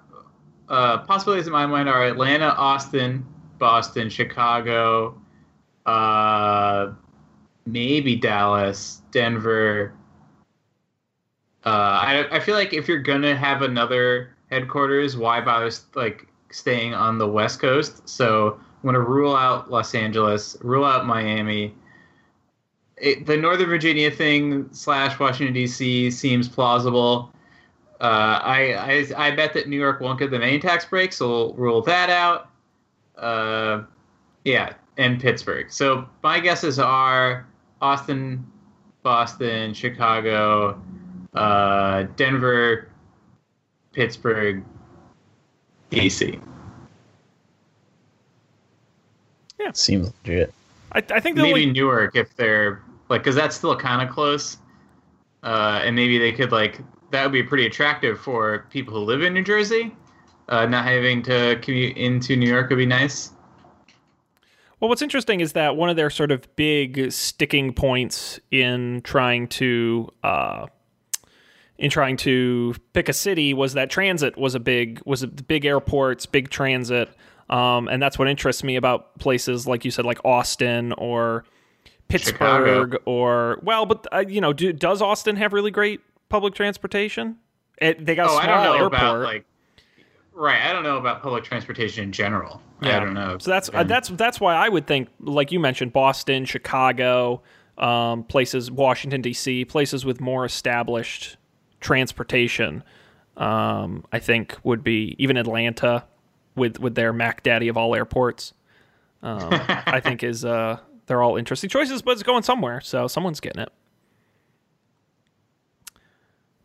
[0.70, 3.26] uh, possibilities in my mind are Atlanta, Austin,
[3.58, 5.20] Boston, Chicago,
[5.86, 6.94] uh,
[7.66, 9.94] maybe Dallas, Denver.
[11.66, 16.94] Uh, I I feel like if you're gonna have another headquarters, why bother like staying
[16.94, 18.08] on the West Coast?
[18.08, 21.76] So I'm gonna rule out Los Angeles, rule out Miami.
[22.98, 26.12] It, the Northern Virginia thing slash Washington D.C.
[26.12, 27.34] seems plausible.
[28.02, 31.30] Uh, I, I I bet that New York won't get the main tax break, so
[31.30, 32.50] we'll rule that out.
[33.16, 33.84] Uh,
[34.44, 35.72] yeah, and Pittsburgh.
[35.72, 37.46] So my guesses are
[37.80, 38.44] Austin,
[39.04, 40.82] Boston, Chicago,
[41.36, 42.90] uh, Denver,
[43.94, 44.64] Pittsburgh,
[45.92, 46.42] DC.
[49.60, 50.52] Yeah, seems legit.
[50.94, 54.12] I, I think the Maybe only Newark if they're like, because that's still kind of
[54.12, 54.58] close.
[55.44, 59.22] Uh, and maybe they could like that would be pretty attractive for people who live
[59.22, 59.96] in New Jersey.
[60.50, 63.32] Uh, not having to commute into New York would be nice.
[64.80, 69.48] well, what's interesting is that one of their sort of big sticking points in trying
[69.50, 70.66] to uh,
[71.78, 75.66] in trying to pick a city was that transit was a big was a big
[75.66, 77.10] airports, big transit,
[77.50, 81.44] um, and that's what interests me about places like you said, like Austin or
[82.08, 87.38] Pittsburgh or well, but uh, you know, do, does Austin have really great public transportation?
[87.78, 88.94] It, they got a Oh, small I don't know airport.
[88.94, 89.46] about like.
[90.34, 92.62] Right, I don't know about public transportation in general.
[92.82, 92.98] Yeah.
[92.98, 93.38] I don't know.
[93.38, 97.44] So that's uh, that's that's why I would think, like you mentioned, Boston, Chicago,
[97.78, 101.38] um, places, Washington D.C., places with more established
[101.82, 102.84] transportation.
[103.38, 106.06] Um, I think would be even Atlanta,
[106.56, 108.54] with with their Mac Daddy of all airports.
[109.22, 113.40] Um, I think is uh, they're all interesting choices, but it's going somewhere, so someone's
[113.42, 113.72] getting it.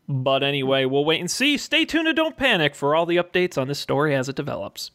[0.09, 1.57] But anyway, we'll wait and see.
[1.57, 4.91] Stay tuned and don't panic for all the updates on this story as it develops.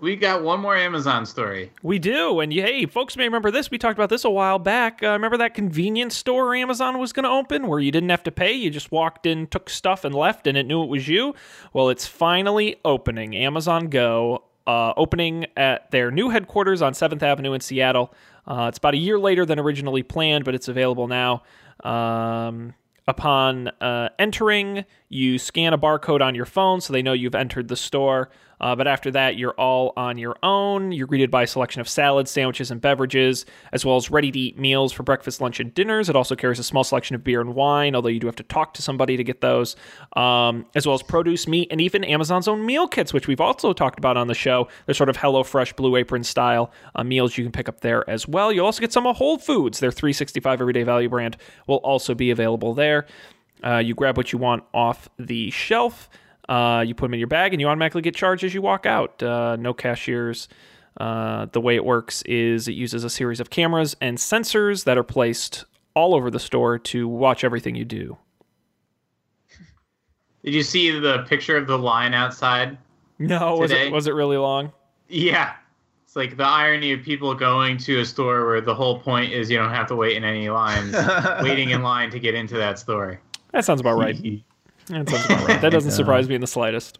[0.00, 1.70] we got one more Amazon story.
[1.82, 3.70] We do, and hey, folks may remember this.
[3.70, 5.00] We talked about this a while back.
[5.02, 8.32] Uh, remember that convenience store Amazon was going to open, where you didn't have to
[8.32, 11.34] pay; you just walked in, took stuff, and left, and it knew it was you.
[11.72, 13.36] Well, it's finally opening.
[13.36, 18.12] Amazon Go, uh, opening at their new headquarters on Seventh Avenue in Seattle.
[18.46, 21.42] Uh, it's about a year later than originally planned, but it's available now.
[21.84, 22.74] Um,
[23.12, 27.68] upon uh, entering, you scan a barcode on your phone so they know you've entered
[27.68, 28.30] the store.
[28.62, 30.92] Uh, but after that, you're all on your own.
[30.92, 34.38] You're greeted by a selection of salads, sandwiches, and beverages, as well as ready to
[34.38, 36.08] eat meals for breakfast, lunch, and dinners.
[36.08, 38.44] It also carries a small selection of beer and wine, although you do have to
[38.44, 39.74] talk to somebody to get those,
[40.16, 43.72] um, as well as produce, meat, and even Amazon's own meal kits, which we've also
[43.72, 44.68] talked about on the show.
[44.86, 48.28] They're sort of HelloFresh Blue Apron style uh, meals you can pick up there as
[48.28, 48.52] well.
[48.52, 49.80] You'll also get some of Whole Foods.
[49.80, 53.06] Their 365 Everyday Value brand will also be available there.
[53.64, 56.08] Uh, you grab what you want off the shelf.
[56.52, 58.84] Uh, you put them in your bag, and you automatically get charged as you walk
[58.84, 59.22] out.
[59.22, 60.48] Uh, no cashiers
[60.98, 64.98] Uh, the way it works is it uses a series of cameras and sensors that
[64.98, 68.18] are placed all over the store to watch everything you do.
[70.44, 72.76] Did you see the picture of the line outside?
[73.18, 73.86] No, was Today?
[73.86, 74.72] it was it really long?
[75.08, 75.54] Yeah.
[76.04, 79.50] It's like the irony of people going to a store where the whole point is
[79.50, 80.94] you don't have to wait in any lines,
[81.42, 83.18] waiting in line to get into that store.
[83.52, 84.18] That sounds about right.
[84.88, 85.60] That sounds about right.
[85.62, 86.98] That doesn't surprise me in the slightest.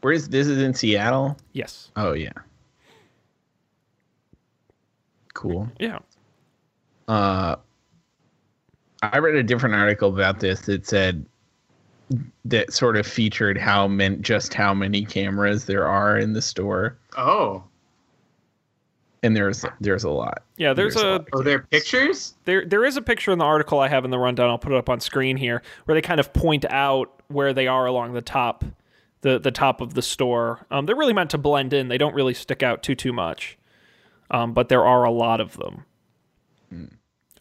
[0.00, 1.36] Where's this is in Seattle?
[1.52, 1.90] Yes.
[1.96, 2.32] Oh yeah.
[5.34, 5.68] Cool.
[5.78, 5.98] Yeah.
[7.06, 7.56] Uh
[9.02, 11.24] I read a different article about this that said
[12.44, 16.96] that sort of featured how many just how many cameras there are in the store.
[17.16, 17.64] Oh.
[19.22, 20.42] And there's there's a lot.
[20.56, 21.38] Yeah, there's, There's a a.
[21.38, 22.34] Are there pictures?
[22.44, 24.48] there there is a picture in the article I have in the rundown.
[24.48, 27.66] I'll put it up on screen here, where they kind of point out where they
[27.66, 28.64] are along the top,
[29.22, 30.64] the the top of the store.
[30.70, 31.88] Um, they're really meant to blend in.
[31.88, 33.58] They don't really stick out too too much,
[34.30, 35.84] um, but there are a lot of them.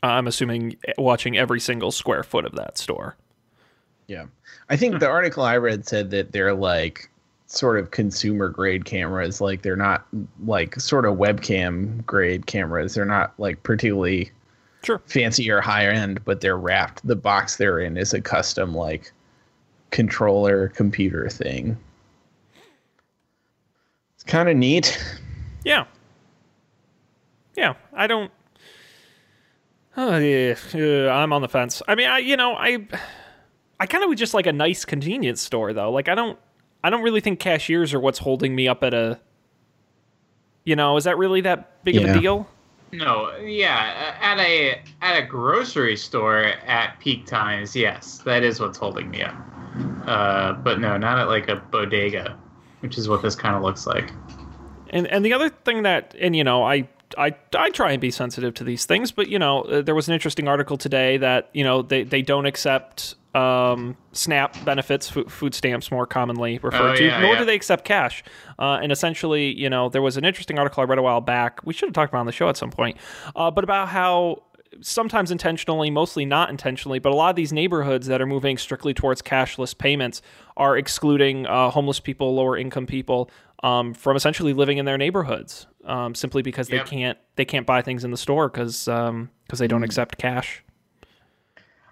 [0.03, 3.15] I'm assuming eh, watching every single square foot of that store.
[4.07, 4.25] Yeah.
[4.69, 7.09] I think the article I read said that they're like
[7.47, 9.41] sort of consumer grade cameras.
[9.41, 10.05] Like they're not
[10.45, 12.93] like sort of webcam grade cameras.
[12.93, 14.31] They're not like particularly
[14.83, 15.01] Sure.
[15.05, 17.05] fancy or higher end, but they're wrapped.
[17.07, 19.11] The box they're in is a custom like
[19.91, 21.75] controller computer thing.
[24.15, 24.97] It's kind of neat.
[25.65, 25.85] Yeah.
[27.55, 28.31] Yeah, I don't.
[29.97, 31.81] Oh, yeah, uh, I'm on the fence.
[31.87, 32.87] I mean, I you know I,
[33.79, 35.91] I kind of would just like a nice convenience store though.
[35.91, 36.37] Like I don't,
[36.87, 39.19] I don't really think cashiers are what's holding me up at a.
[40.63, 42.47] You know, is that really that big of a deal?
[42.93, 48.77] No, yeah, at a at a grocery store at peak times, yes, that is what's
[48.77, 49.35] holding me up.
[50.05, 52.37] Uh, but no, not at like a bodega,
[52.79, 54.13] which is what this kind of looks like.
[54.91, 58.11] And and the other thing that and you know I I I try and be
[58.11, 61.49] sensitive to these things, but you know uh, there was an interesting article today that
[61.51, 66.91] you know they they don't accept um, SNAP benefits, fu- food stamps more commonly referred
[66.91, 67.39] Oh, to, yeah, nor yeah.
[67.39, 68.23] do they accept cash.
[68.57, 71.59] Uh, and essentially, you know, there was an interesting article I read a while back.
[71.65, 72.97] We should have talked about it on the show at some point,
[73.35, 74.43] uh, but about how
[74.81, 78.93] sometimes intentionally, mostly not intentionally, but a lot of these neighborhoods that are moving strictly
[78.93, 80.21] towards cashless payments
[80.55, 83.29] are excluding uh, homeless people, lower income people
[83.63, 86.85] um, from essentially living in their neighborhoods um, simply because Yep.
[86.85, 90.17] they can't they can't buy things in the store because um, because they don't accept
[90.17, 90.63] cash.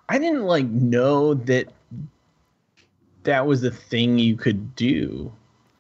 [0.10, 1.68] I didn't like know that
[3.24, 5.32] that was a thing you could do.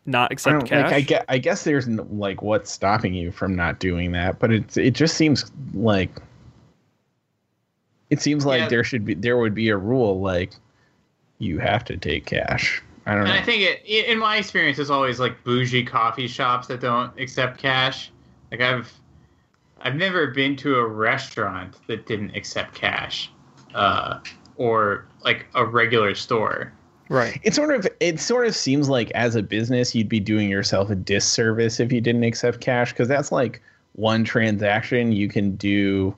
[0.08, 0.86] Not I accept don't cash.
[0.86, 0.94] like.
[0.94, 4.78] I guess, I guess there's like what's stopping you from not doing that, but it's
[4.78, 6.12] it just seems like
[8.10, 8.68] it seems like Yeah.
[8.70, 10.54] there should be there would be a rule like
[11.40, 12.82] you have to take cash.
[13.08, 13.36] I don't And know.
[13.36, 17.12] I think it, i- in my experience, it's always like bougie coffee shops that don't
[17.20, 18.12] accept cash.
[18.52, 18.92] Like I've,
[19.82, 23.32] I've never been to a restaurant that didn't accept cash,
[23.76, 24.20] uh,
[24.58, 26.72] or like a regular store.
[27.10, 27.40] right.
[27.44, 30.90] it sort of it sort of seems like as a business you'd be doing yourself
[30.90, 33.62] a disservice if you didn't accept cash because that's like
[33.94, 36.16] one transaction you can do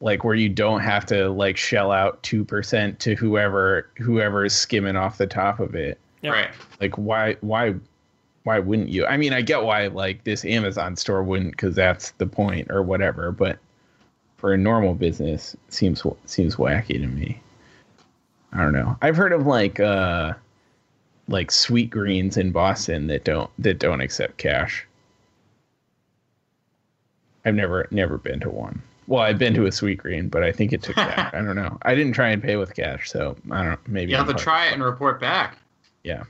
[0.00, 4.96] like where you don't have to like shell out 2% to whoever whoever is skimming
[4.96, 6.32] off the top of it Yep.
[6.32, 6.50] Right.
[6.80, 7.74] like why why
[8.44, 12.12] why wouldn't you i mean i get why like this amazon store wouldn't because that's
[12.12, 13.58] the point or whatever but
[14.44, 17.40] for a normal business seems seems wacky to me
[18.52, 20.34] i don't know i've heard of like uh
[21.28, 24.86] like Sweetgreens in boston that don't that don't accept cash
[27.46, 30.74] i've never never been to one well i've been to a Sweetgreen but i think
[30.74, 33.62] it took cash i don't know i didn't try and pay with cash so i
[33.62, 33.78] don't know.
[33.86, 35.56] maybe You have I'm to try it and report back.
[36.02, 36.24] yeah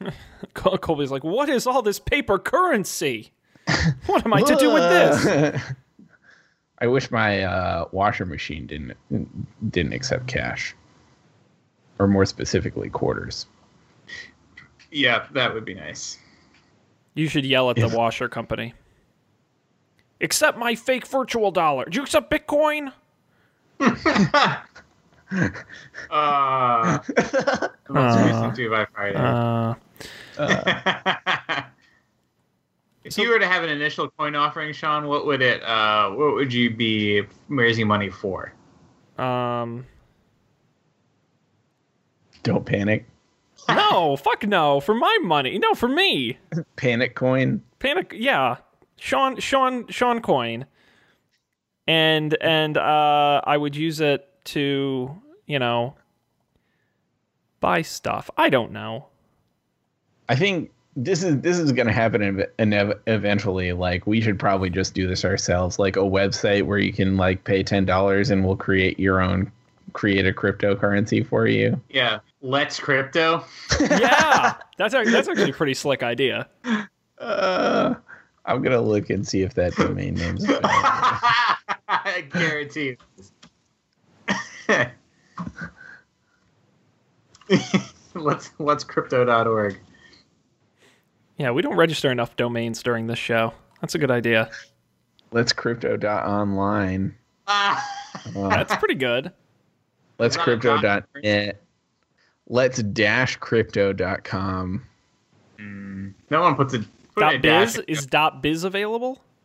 [0.54, 3.32] Col- Colby's like, what is all this paper currency?
[4.06, 5.62] What am I to do with this?
[6.78, 8.96] I wish my uh, washer machine didn't
[9.70, 10.74] didn't accept cash,
[11.98, 13.46] or more specifically, quarters.
[14.90, 16.18] Yeah, that would be nice.
[17.14, 18.74] You should yell at the washer company.
[20.20, 21.86] Accept my fake virtual dollar.
[21.86, 22.92] Do you accept Bitcoin?
[26.08, 29.74] Uh, the most recent by Friday.
[30.38, 31.62] Uh,
[33.06, 35.62] if you were to have an initial coin offering, Sean, what would it?
[35.62, 38.52] Uh, what would you be raising money for?
[39.18, 39.86] um,
[42.42, 43.06] Don't panic.
[43.68, 44.80] no, fuck no.
[44.80, 45.58] For my money.
[45.58, 46.38] No, for me.
[46.76, 47.62] Panic coin.
[47.78, 48.12] Panic.
[48.14, 48.56] Yeah,
[48.98, 50.66] Sean, Sean, Sean coin.
[51.88, 55.94] And and uh, I would use it to you know
[57.60, 58.28] buy stuff.
[58.36, 59.06] I don't know.
[60.28, 63.72] I think this is this is gonna happen ev- inev- eventually.
[63.72, 67.44] Like we should probably just do this ourselves, like a website where you can like
[67.44, 69.52] pay ten dollars and we'll create your own
[69.92, 71.80] create a cryptocurrency for you.
[71.90, 73.44] Yeah, let's crypto.
[73.80, 76.48] yeah, that's a, that's actually a pretty slick idea.
[77.18, 77.94] Uh,
[78.46, 80.68] I'm gonna look and see if that domain name's available.
[81.88, 82.96] I guarantee.
[88.14, 89.78] let's let's crypto.org.
[91.38, 93.52] Yeah, we don't register enough domains during this show.
[93.80, 94.50] That's a good idea.
[95.32, 97.14] Let's crypto dot online.
[97.46, 97.84] Ah.
[98.34, 99.30] Uh, That's pretty good.
[100.18, 101.56] let's Not a crypto dot dot-
[102.48, 104.86] Let's dash crypto dot com.
[105.58, 106.78] Mm, no one puts a
[107.14, 109.20] put Dot a dash biz is dot biz available?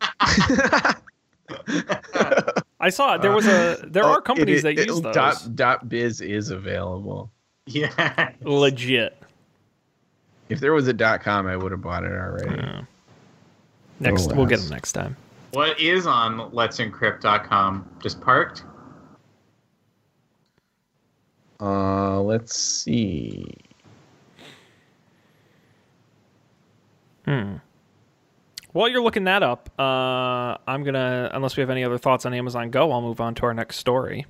[2.80, 3.22] I saw it.
[3.22, 5.14] There was a there are Oh, companies it- that it- use those.
[5.14, 7.30] Dot, dot biz is available.
[7.66, 8.30] yeah.
[8.42, 9.16] Legit.
[10.52, 12.54] If there was a dot com, I would have bought it already.
[12.56, 12.82] Yeah.
[14.00, 15.16] Next, we'll get them next time.
[15.52, 17.88] What is on let'sencrypt.com?
[18.02, 18.64] Just parked?
[21.60, 23.46] Uh, let's see.
[27.24, 27.56] Hmm.
[28.72, 32.34] While you're looking that up, uh, I'm gonna unless we have any other thoughts on
[32.34, 34.26] Amazon Go, I'll move on to our next story.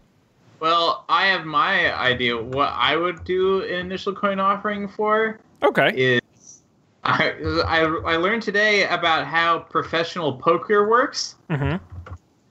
[0.61, 2.41] Well, I have my idea.
[2.41, 5.93] What I would do an initial coin offering for Okay.
[5.97, 6.63] is
[7.05, 7.33] I,
[7.67, 7.81] I,
[8.13, 11.37] I learned today about how professional poker works.
[11.51, 11.77] hmm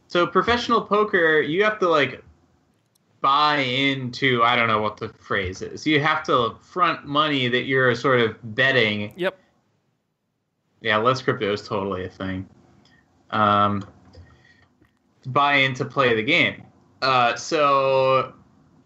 [0.07, 2.23] So professional poker, you have to like
[3.21, 5.85] buy into I don't know what the phrase is.
[5.85, 9.13] You have to front money that you're sort of betting.
[9.15, 9.37] Yep.
[10.81, 12.49] Yeah, Let's Crypto is totally a thing.
[13.29, 13.85] Um,
[15.27, 16.63] buy in to play the game.
[17.01, 18.33] Uh, so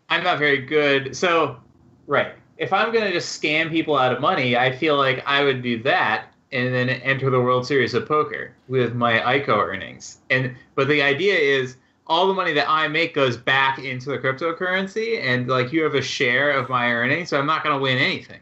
[0.09, 1.15] I'm not very good.
[1.15, 1.57] So,
[2.05, 2.35] right.
[2.57, 5.61] If I'm going to just scam people out of money, I feel like I would
[5.61, 10.19] do that and then enter the World Series of Poker with my ICO earnings.
[10.29, 11.75] And but the idea is
[12.07, 15.95] all the money that I make goes back into the cryptocurrency and like you have
[15.95, 18.39] a share of my earnings, so I'm not going to win anything.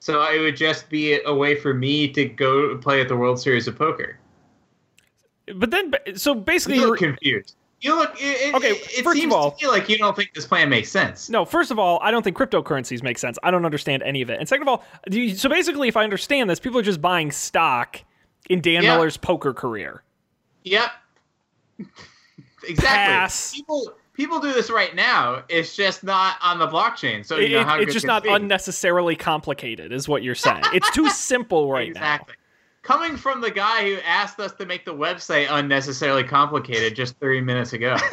[0.00, 3.40] So it would just be a way for me to go play at the World
[3.40, 4.18] Series of Poker.
[5.54, 7.56] But then, so basically, you're, confused.
[7.84, 8.14] You look.
[8.18, 10.70] It, it, Okay, It, first of all- to me like you don't think this plan
[10.70, 11.28] makes sense.
[11.28, 11.44] no.
[11.44, 13.38] First of all, I don't think cryptocurrencies make sense.
[13.42, 14.38] I don't understand any of it.
[14.40, 17.02] And second of all, do you, so basically, if I understand this, people are just
[17.02, 18.00] buying stock
[18.48, 18.94] in Dan Yeah.
[18.96, 20.02] Miller's poker career.
[20.62, 20.90] Yep.
[22.66, 22.74] exactly.
[22.76, 23.52] Pass.
[23.52, 25.42] People people do this right now.
[25.48, 27.24] It's just not on the blockchain.
[27.26, 28.30] So you It- know it- how it's just not be.
[28.30, 30.62] unnecessarily complicated, is what you're saying.
[30.72, 32.34] It's too simple right exactly.
[32.84, 37.40] Coming from the guy who asked us to make the website unnecessarily complicated just 30
[37.40, 37.96] minutes ago.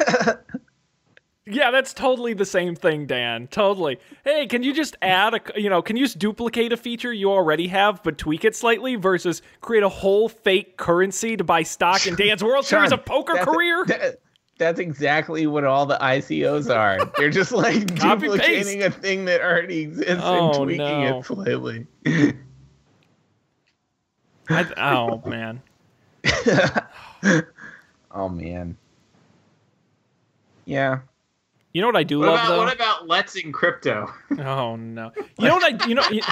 [1.44, 3.48] Yeah, that's totally the same thing, Dan.
[3.48, 3.98] Totally.
[4.24, 7.32] Hey, can you just add a, you know, can you just duplicate a feature you
[7.32, 12.06] already have but tweak it slightly versus create a whole fake currency to buy stock
[12.06, 13.84] in Dan's World Series of Poker that's- career?
[13.88, 14.20] that-
[14.58, 17.04] that's exactly what all the ICOs are.
[17.16, 21.18] They're just like Copy duplicating a thing that already exists Oh, and tweaking no.
[21.18, 21.86] it slightly.
[24.52, 25.62] I, oh man.
[28.10, 28.76] oh man.
[30.64, 31.00] Yeah.
[31.72, 32.58] You know what I do What love about though?
[32.58, 34.12] what about Let's in Crypto?
[34.38, 35.12] Oh no.
[35.38, 36.22] You know what I you know you,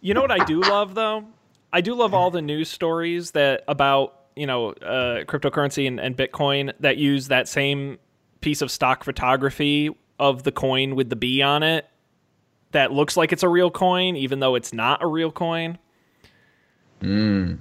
[0.00, 1.24] you know what I do love though?
[1.72, 6.16] I do love all the news stories that about, you know, uh, cryptocurrency and, and
[6.16, 7.98] Bitcoin that use that same
[8.42, 11.86] piece of stock photography of the coin with the B on it
[12.72, 15.78] that looks like it's a real coin even though it's not a real coin.
[17.02, 17.58] Mm.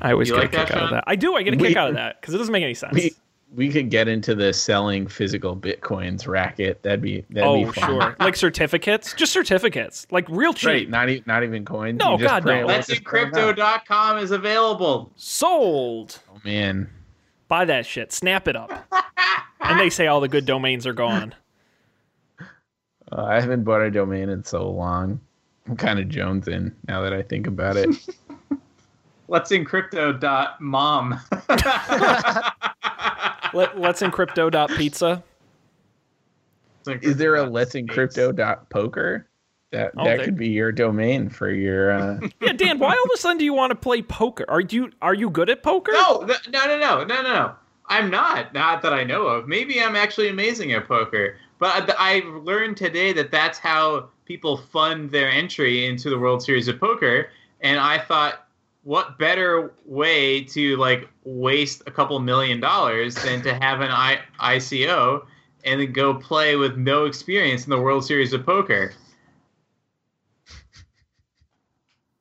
[0.00, 1.04] I always You get like a kick that, out of that.
[1.06, 1.34] I do.
[1.36, 2.94] I get a We- kick out of that because it doesn't make any sense.
[2.94, 3.14] We
[3.54, 6.82] we could get into the selling physical bitcoins racket.
[6.82, 7.88] That'd be that'd oh, be fun.
[7.88, 8.16] sure.
[8.20, 10.68] like certificates, just certificates, like real cheap.
[10.68, 11.98] Right, not even not even coins.
[12.00, 12.66] No, You just God, print- no.
[12.66, 13.54] Let's just in print it.
[13.54, 15.12] Crypto.com is available.
[15.16, 16.18] Sold.
[16.34, 16.90] Oh man.
[17.46, 18.12] Buy that shit.
[18.12, 18.72] Snap it up.
[19.60, 21.34] and they say all the good domains are gone.
[23.12, 25.20] Uh, I haven't bought a domain in so long.
[25.68, 27.88] I'm kind of jonesing now that I think about it.
[29.28, 31.20] Let's in Crypto.mom.
[33.54, 35.22] Let, let's encrypto pizza.
[36.86, 39.26] Is there a let's in crypto dot poker?
[39.70, 42.78] That Oh, that there- could be your domain for your uh Yeah, Dan.
[42.78, 44.44] Why all of a sudden do you want to play poker?
[44.48, 45.92] Are you are you good at poker?
[45.92, 47.54] No, th- no, no, no, no, no, no.
[47.86, 48.52] I'm not.
[48.54, 49.46] Not that I know of.
[49.46, 51.36] Maybe I'm actually amazing at poker.
[51.60, 56.42] But I I learned today that that's how people fund their entry into the World
[56.42, 57.28] Series of Poker.
[57.60, 58.43] And I thought,
[58.84, 64.20] what better way to like waste a couple million dollars than to have an I-
[64.40, 65.26] ICO
[65.64, 68.92] and then go play with no experience in the World Series of Poker?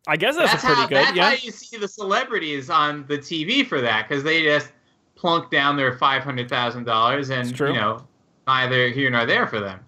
[0.07, 0.97] I guess that's, that's a pretty how, good.
[0.97, 1.29] That's yeah.
[1.29, 4.71] how you see the celebrities on the TV for that because they just
[5.15, 8.05] plunk down their five hundred thousand dollars, and you know,
[8.47, 9.79] neither here nor there for them.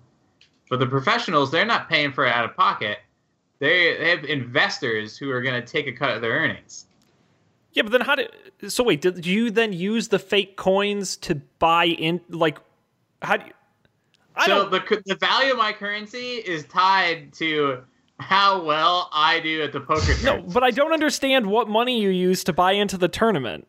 [0.70, 3.00] But the professionals, they're not paying for it out of pocket.
[3.66, 6.86] They they have investors who are going to take a cut of their earnings.
[7.74, 8.30] Yeah, but then how did?
[8.68, 12.22] So wait, did you then use the fake coins to buy in?
[12.30, 12.60] Like,
[13.24, 13.54] how do you?
[14.36, 14.72] I so don't.
[14.72, 17.82] the the value of my currency is tied to
[18.20, 20.14] how well I do at the poker.
[20.24, 23.68] No, but I don't understand what money you use to buy into the tournament.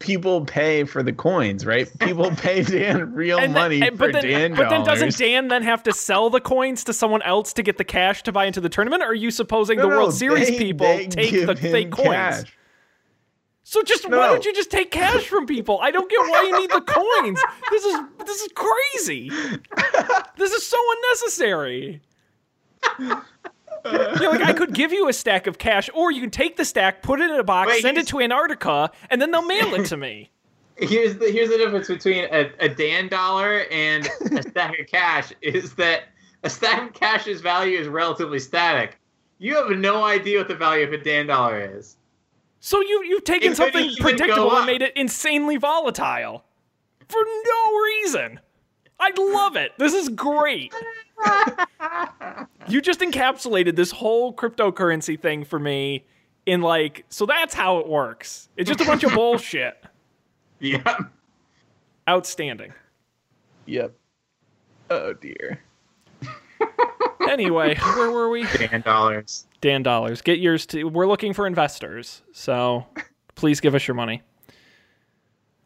[0.00, 1.88] People pay for the coins, right?
[2.00, 5.00] People pay Dan real And money and- for but then, Dan but then dollars.
[5.00, 8.22] doesn't Dan then have to sell the coins to someone else to get the cash
[8.24, 9.02] to buy into the tournament?
[9.02, 11.92] Or are you supposing No, the no, World Series they- people they take the fake
[11.92, 12.08] coins?
[12.08, 12.56] cash.
[13.62, 15.78] So just why don't you just take cash from people?
[15.80, 17.40] I don't get why you need the coins.
[17.70, 19.30] This is this is crazy.
[20.36, 22.00] This is so unnecessary.
[23.84, 26.64] Yeah, like I could give you a stack of cash, or you can take the
[26.64, 29.74] stack, put it in a box, Wait, send it to Antarctica, and then they'll mail
[29.74, 30.30] it to me.
[30.80, 35.32] here's the here's the difference between a, a Dan dollar and a stack of cash
[35.42, 36.04] is that
[36.42, 38.98] a stack of cash's value is relatively static.
[39.38, 41.96] You have no idea what the value of a Dan dollar is.
[42.60, 46.44] So you you've taken It something predictable and made it insanely volatile
[47.08, 48.40] for no reason.
[49.00, 49.72] I love it.
[49.78, 50.74] This is great.
[52.68, 56.04] you just encapsulated this whole cryptocurrency thing for me
[56.46, 58.48] in like so that's how it works.
[58.56, 59.82] It's just a bunch of bullshit.
[60.58, 60.98] Yeah.
[62.08, 62.72] Outstanding.
[63.66, 63.94] Yep.
[64.90, 65.60] Oh dear.
[67.28, 68.44] Anyway, where were we?
[68.44, 69.46] Dan dollars.
[69.60, 70.20] Dan dollars.
[70.20, 72.22] Get yours to we're looking for investors.
[72.32, 72.86] So
[73.36, 74.22] please give us your money.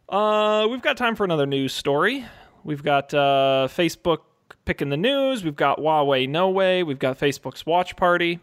[0.09, 2.27] Uh we've got time for another news story.
[2.65, 4.21] We've got uh Facebook
[4.65, 8.41] picking the news, we've got Huawei No Way, we've got Facebook's watch party.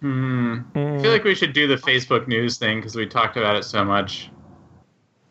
[0.00, 0.58] Hmm.
[0.74, 3.64] I feel like we should do the Facebook news thing because we talked about it
[3.64, 4.30] so much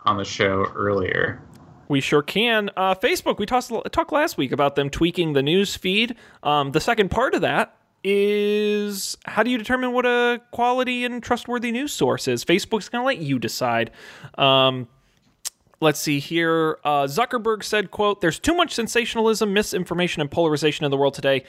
[0.05, 1.41] on the show earlier.
[1.87, 2.71] We sure can.
[2.75, 6.15] Uh, Facebook, we talked, talked last week about them tweaking the news feed.
[6.41, 11.21] Um, the second part of that is how do you determine what a quality and
[11.21, 12.43] trustworthy news source is?
[12.43, 13.91] Facebook's going to let you decide.
[14.37, 14.87] Um,
[15.79, 16.79] let's see here.
[16.83, 21.43] Uh, Zuckerberg said, "quote There's too much sensationalism, misinformation, and polarization in the world today."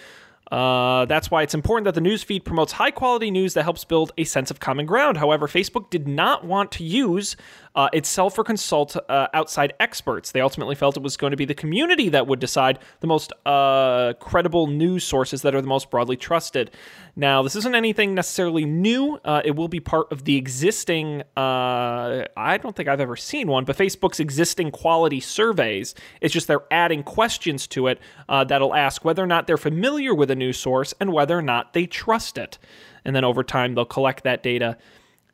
[0.51, 3.85] Uh, that's why it's important that the news feed promotes high quality news that helps
[3.85, 5.17] build a sense of common ground.
[5.17, 7.37] However, Facebook did not want to use
[7.77, 10.33] uh, itself or consult uh, outside experts.
[10.33, 13.35] They ultimately felt it was going to be the community that would decide the most
[13.45, 16.71] uh, credible news sources that are the most broadly trusted.
[17.15, 19.21] Now, this isn't anything necessarily new.
[19.25, 23.47] Uh, it will be part of the existing, uh, I don't think I've ever seen
[23.47, 25.95] one, but Facebook's existing quality surveys.
[26.23, 30.15] It's just they're adding questions to it uh, that'll ask whether or not they're familiar
[30.15, 32.57] with a news source and whether or not they trust it.
[33.05, 34.79] And then over time, they'll collect that data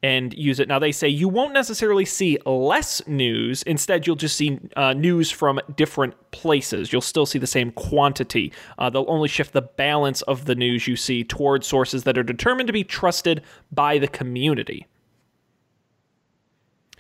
[0.03, 0.69] and use it.
[0.69, 3.63] Now, they say you won't necessarily see less news.
[3.63, 6.93] Instead, you'll just see uh, news from different places.
[6.93, 8.53] You'll still see the same quantity.
[8.79, 12.25] Uh, they'll only shift the balance of the news you see towards sources that are
[12.25, 14.87] determined to be trusted by the community.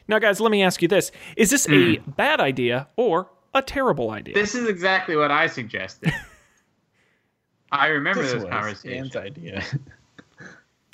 [0.07, 4.11] Now, guys, let me ask you this Is this a bad idea or a terrible
[4.11, 4.35] idea?
[4.35, 6.13] This is exactly what I suggested.
[7.73, 9.03] I remember This this, was conversation.
[9.11, 9.65] Dan's idea.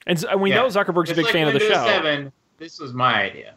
[0.09, 0.57] and so- we Yeah.
[0.63, 1.75] know Zuckerberg's a big like fan of the show.
[1.87, 3.55] 7, this was my idea.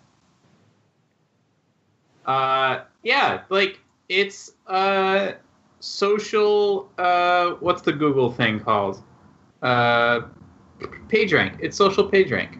[2.25, 3.79] Uh, yeah, like
[4.09, 5.31] it's uh
[5.79, 6.89] social.
[6.97, 9.01] Uh, what's the Google thing called?
[9.63, 10.21] Uh,
[11.09, 11.57] PageRank.
[11.59, 12.59] It's social PageRank.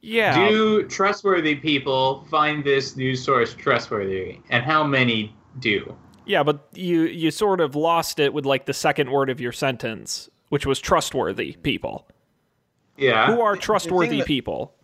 [0.00, 0.48] Yeah.
[0.48, 5.94] Do trustworthy people find this news source trustworthy, and how many do?
[6.24, 9.52] Yeah, but you you sort of lost it with like the second word of your
[9.52, 12.06] sentence, which was trustworthy people.
[12.96, 14.74] Yeah, Who are trustworthy that- people?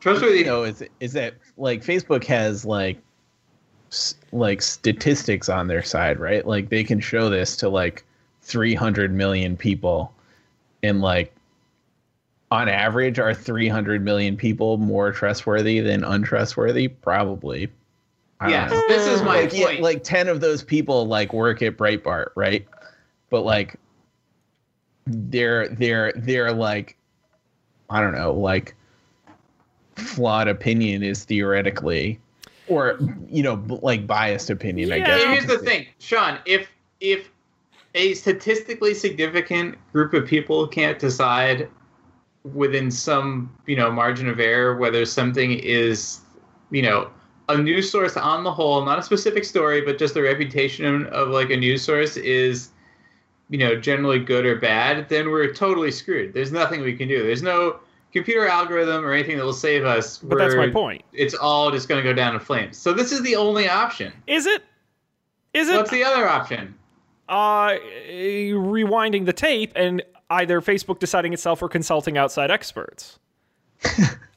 [0.00, 0.38] trustworthy.
[0.40, 2.98] you know is is that like Facebook has like
[4.32, 6.46] like statistics on their side, right?
[6.46, 8.04] Like they can show this to like
[8.42, 10.12] 300 million people
[10.82, 11.32] and like
[12.50, 17.68] on average are 300 million people more trustworthy than untrustworthy probably
[18.38, 19.80] I don't Yes, this is my like, yeah, point.
[19.80, 22.66] like 10 of those people like work at Breitbart, right?
[23.30, 23.76] But like
[25.06, 26.96] they're they're they're like
[27.88, 28.74] I don't know, like
[29.96, 32.20] flawed opinion is theoretically
[32.68, 32.98] or
[33.30, 36.38] you know b- like biased opinion i guess Here's the thing, Sean.
[36.44, 36.68] If
[37.00, 37.30] if
[37.94, 41.70] a statistically significant group of people can't decide
[42.54, 46.20] within some you know margin of error whether something is
[46.70, 47.10] you know
[47.48, 51.28] a news source on the whole, not a specific story, but just the reputation of
[51.28, 52.70] like a news source is
[53.48, 56.34] you know, generally good or bad, then we're totally screwed.
[56.34, 57.22] There's nothing we can do.
[57.22, 57.80] There's no
[58.12, 60.18] computer algorithm or anything that will save us.
[60.18, 61.04] But that's my point.
[61.12, 62.76] It's all just going to go down in flames.
[62.76, 64.12] So this is the only option.
[64.26, 64.62] Is it?
[65.54, 65.76] Is it?
[65.76, 66.74] What's the other option?
[67.28, 67.76] uh,
[68.08, 73.18] rewinding the tape and either Facebook deciding itself or consulting outside experts.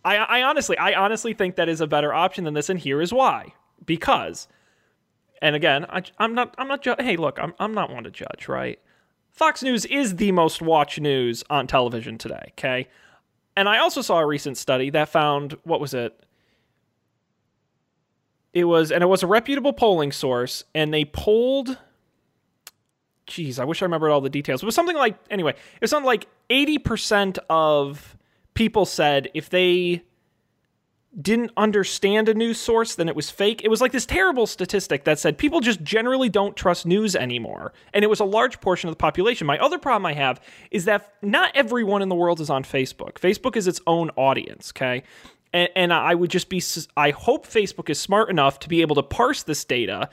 [0.06, 3.02] I, I honestly, I honestly think that is a better option than this, and here
[3.02, 3.54] is why.
[3.86, 4.48] Because,
[5.42, 6.82] and again, I, I'm not, I'm not.
[6.82, 8.80] Ju- hey, look, I'm, I'm not one to judge, right?
[9.40, 12.52] Fox News is the most watched news on television today.
[12.58, 12.90] Okay,
[13.56, 16.26] and I also saw a recent study that found what was it?
[18.52, 21.78] It was, and it was a reputable polling source, and they polled
[23.28, 24.62] geez, I wish I remembered all the details.
[24.62, 28.18] It was something like anyway, it was something like eighty percent of
[28.56, 30.04] people said if they
[31.20, 33.62] didn't understand a news source, then it was fake.
[33.64, 37.74] It was like this terrible statistic that said people just generally don't trust news anymore.
[37.94, 39.48] And it was a large portion of the population.
[39.48, 40.40] My other problem I have
[40.70, 43.14] is that not everyone in the world is on Facebook.
[43.14, 45.04] Facebook is its own audience, okay?
[45.52, 46.62] And, and I would just be,
[46.96, 50.10] I hope Facebook is smart enough to be able to parse this data.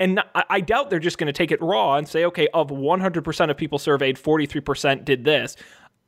[0.00, 3.50] And I doubt they're just going to take it raw and say, okay, of 100%
[3.50, 5.56] of people surveyed, 43% did this.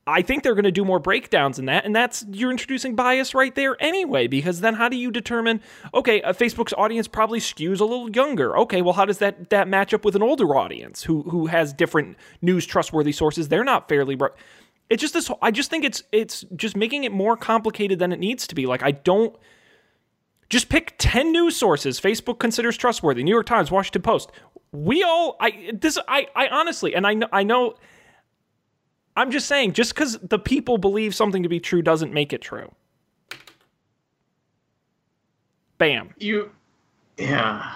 [0.06, 3.34] I think they're going to do more breakdowns in that, and that's you're introducing bias
[3.34, 4.26] right there anyway.
[4.26, 5.60] Because then, how do you determine?
[5.94, 8.56] Okay, uh, Facebook's audience probably skews a little younger.
[8.58, 11.72] Okay, well, how does that that match up with an older audience who who has
[11.72, 13.48] different news trustworthy sources?
[13.48, 14.14] They're not fairly.
[14.14, 14.30] Bro-
[14.88, 15.30] it's just this.
[15.42, 18.66] I just think it's it's just making it more complicated than it needs to be.
[18.66, 19.36] Like I don't.
[20.48, 23.22] Just pick 10 news sources Facebook considers trustworthy.
[23.22, 24.32] New York Times, Washington Post.
[24.72, 27.74] We all I this I I honestly and I know I know
[29.16, 32.40] I'm just saying just cuz the people believe something to be true doesn't make it
[32.40, 32.72] true.
[35.78, 36.14] Bam.
[36.18, 36.50] You,
[37.18, 37.74] yeah.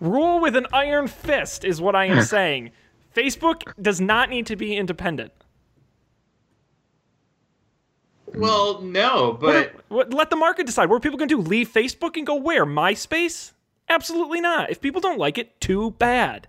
[0.00, 2.70] Rule with an iron fist is what I am saying.
[3.14, 5.32] Facebook does not need to be independent.
[8.34, 10.88] Well, no, What but are- what- let the market decide.
[10.88, 11.48] What are people going to do?
[11.48, 12.64] Leave Facebook and go where?
[12.64, 13.52] MySpace?
[13.88, 14.70] Absolutely not.
[14.70, 16.48] If people don't like it, too bad.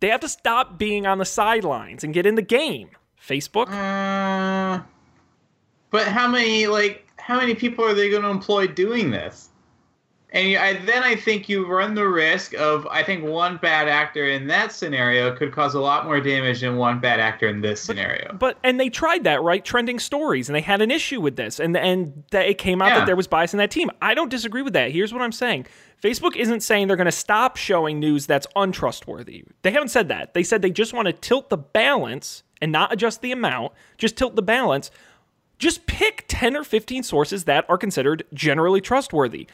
[0.00, 2.90] They have to stop being on the sidelines and get in the game.
[3.20, 3.68] Facebook?
[3.68, 4.82] Uh,
[5.90, 9.47] but how many like how many people are they going to employ doing this?
[10.30, 13.88] And you, I, then I think you run the risk of I think one bad
[13.88, 17.62] actor in that scenario could cause a lot more damage than one bad actor in
[17.62, 18.34] this scenario.
[18.38, 19.64] But and they tried that, right?
[19.64, 22.88] Trending stories, and they had an issue with this, and and that it came out
[22.88, 22.98] Yeah.
[22.98, 23.90] that there was bias in that team.
[24.02, 24.90] I don't disagree with that.
[24.90, 25.66] Here's what I'm saying:
[26.02, 29.44] Facebook isn't saying they're going to stop showing news that's untrustworthy.
[29.62, 30.34] They haven't said that.
[30.34, 33.72] They said they just want to tilt the balance and not adjust the amount.
[33.96, 34.90] Just tilt the balance.
[35.58, 39.48] Just pick ten or fifteen sources that are considered generally trustworthy.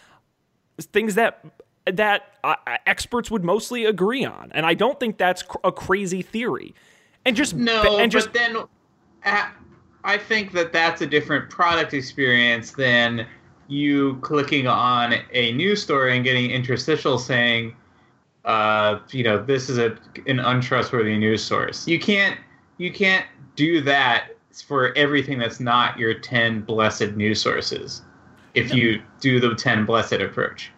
[0.79, 1.45] Things that
[1.87, 2.55] that uh,
[2.87, 6.75] experts would mostly agree on, and I don't think that's cr- a crazy theory.
[7.25, 8.57] And just No, and just but then
[9.25, 9.49] uh,
[10.05, 13.27] I think that that's a different product experience than
[13.69, 17.75] you clicking on a news story and getting interstitial saying,
[18.45, 19.97] uh, you know, this is a
[20.27, 21.87] an untrustworthy news source.
[21.87, 22.39] You can't
[22.79, 24.29] you can't do that
[24.67, 28.03] for everything that's not your ten blessed news sources.
[28.55, 30.71] If you do the ten blessed approach.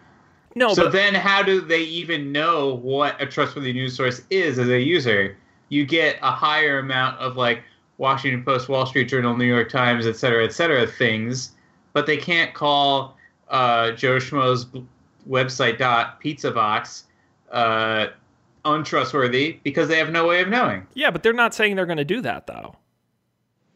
[0.55, 4.57] no, so but then how do they even know what a trustworthy news source is
[4.57, 5.37] as a user
[5.69, 7.61] you get a higher amount of like
[7.99, 11.51] washington post wall street journal new york times et cetera et cetera things
[11.93, 13.15] but they can't call
[13.49, 14.65] uh, joe schmo's
[15.29, 17.03] website dot pizza box
[17.51, 18.07] uh,
[18.65, 21.97] untrustworthy because they have no way of knowing Yeah, but they're not saying they're going
[21.97, 22.75] to do that though.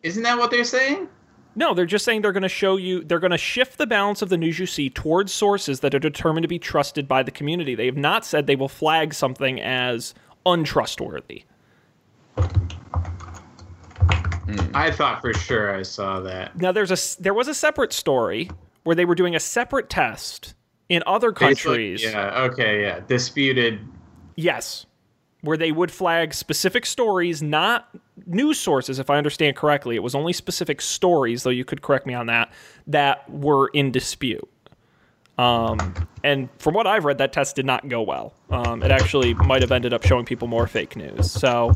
[0.03, 1.07] isn't that what they're saying
[1.53, 4.21] No, they're just saying they're going to show you, they're going to shift the balance
[4.21, 7.31] of the news you see towards sources that are determined to be trusted by the
[7.31, 7.75] community.
[7.75, 10.13] They have not said they will flag something as
[10.45, 11.43] untrustworthy.
[14.45, 14.75] Hmm.
[14.75, 18.49] i thought for sure i saw that Now, there's a there was a separate story
[18.83, 20.55] where they were doing a separate test
[20.89, 22.03] in other It's like- countries.
[22.03, 23.79] yeah okay yeah disputed
[24.35, 24.85] Yes.
[25.41, 27.89] Where they would flag specific stories, not
[28.27, 29.95] news sources, if I understand correctly.
[29.95, 32.51] It was only specific stories, though you could correct me on that,
[32.87, 34.47] that were in dispute.
[35.39, 38.35] Um, and from what I've read, that test did not go well.
[38.51, 41.31] Um, it actually might have ended up showing people more fake news.
[41.31, 41.73] So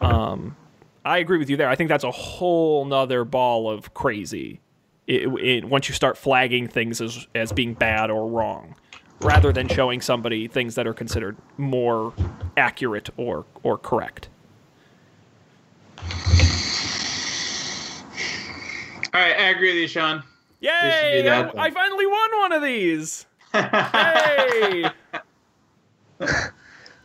[0.00, 0.56] um,
[1.04, 1.68] I agree with you there.
[1.68, 4.60] I think that's a whole nother ball of crazy
[5.08, 8.76] it, it, once you start flagging things as, as being bad or wrong
[9.20, 12.12] rather than showing somebody things that are considered more
[12.56, 14.28] accurate or or correct.
[19.14, 20.22] all right i agree with you sean
[20.60, 21.18] Yay!
[21.18, 21.66] do that I.
[21.66, 23.26] I finally won one of these.
[23.52, 24.90] Hey!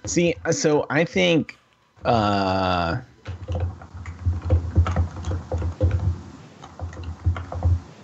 [0.05, 1.57] See, so I think
[2.03, 2.97] Uh,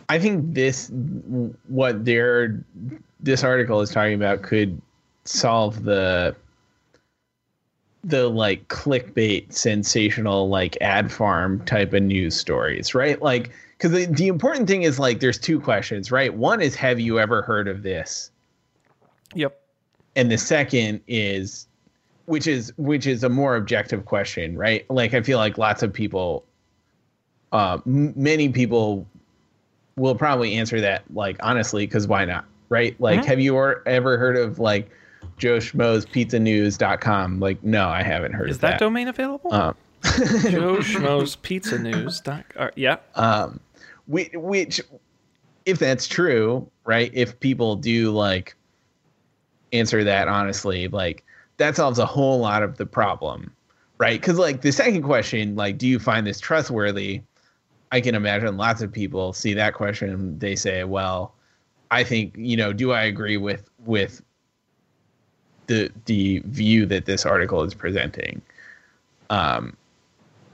[0.10, 0.92] I think this
[1.68, 2.64] what their
[3.20, 4.82] this article is talking about could
[5.26, 6.36] solve the
[8.04, 13.22] the like clickbait sensational like ad farm type of news stories right?
[13.22, 16.34] Like because the, the important thing is like there's two questions right?
[16.34, 18.32] One is have you ever heard of this?
[19.36, 19.62] Yep.
[20.16, 21.68] and the second is
[22.26, 24.90] which is which is a more objective question right?
[24.90, 26.46] Like i feel like lots of people
[27.52, 29.06] uh m- many people
[30.00, 33.26] will probably answer that like honestly because why not right like Mhm.
[33.26, 34.90] have you or, ever heard of like
[35.38, 39.54] joe schmo's pizza news.com like no i haven't heard Is of that, that, domain available?
[39.54, 42.22] um, Joe Schmo's Pizza News.
[42.22, 42.98] Doc, uh, yeah.
[43.16, 43.60] um
[44.08, 44.80] which, which
[45.66, 48.56] if that's true right if people do like
[49.74, 51.24] answer that honestly like
[51.58, 53.52] that solves a whole lot of the problem
[53.98, 57.22] right because like the second question like do you find this trustworthy
[57.92, 61.34] i can imagine lots of people see that question they say well
[61.92, 64.22] i think you know do i agree with with
[65.70, 68.42] the the view that this article is presenting?
[69.30, 69.78] Um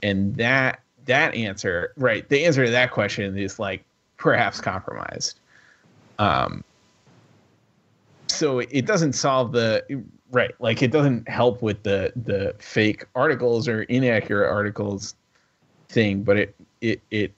[0.02, 3.82] and that that answer right the answer to that question is like
[4.18, 5.40] perhaps compromised.
[6.20, 6.62] Um
[8.28, 13.66] so it doesn't solve the right like it doesn't help with the the fake articles
[13.66, 15.14] or inaccurate articles
[15.88, 17.32] thing but it it it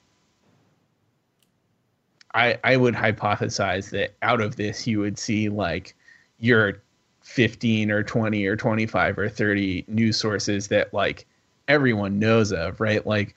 [2.33, 5.95] i i would hypothesize that out of this you would see like
[6.39, 6.81] your
[7.21, 11.27] 15 or 20 or 25 or 30 news sources that like
[11.67, 13.35] everyone knows of right like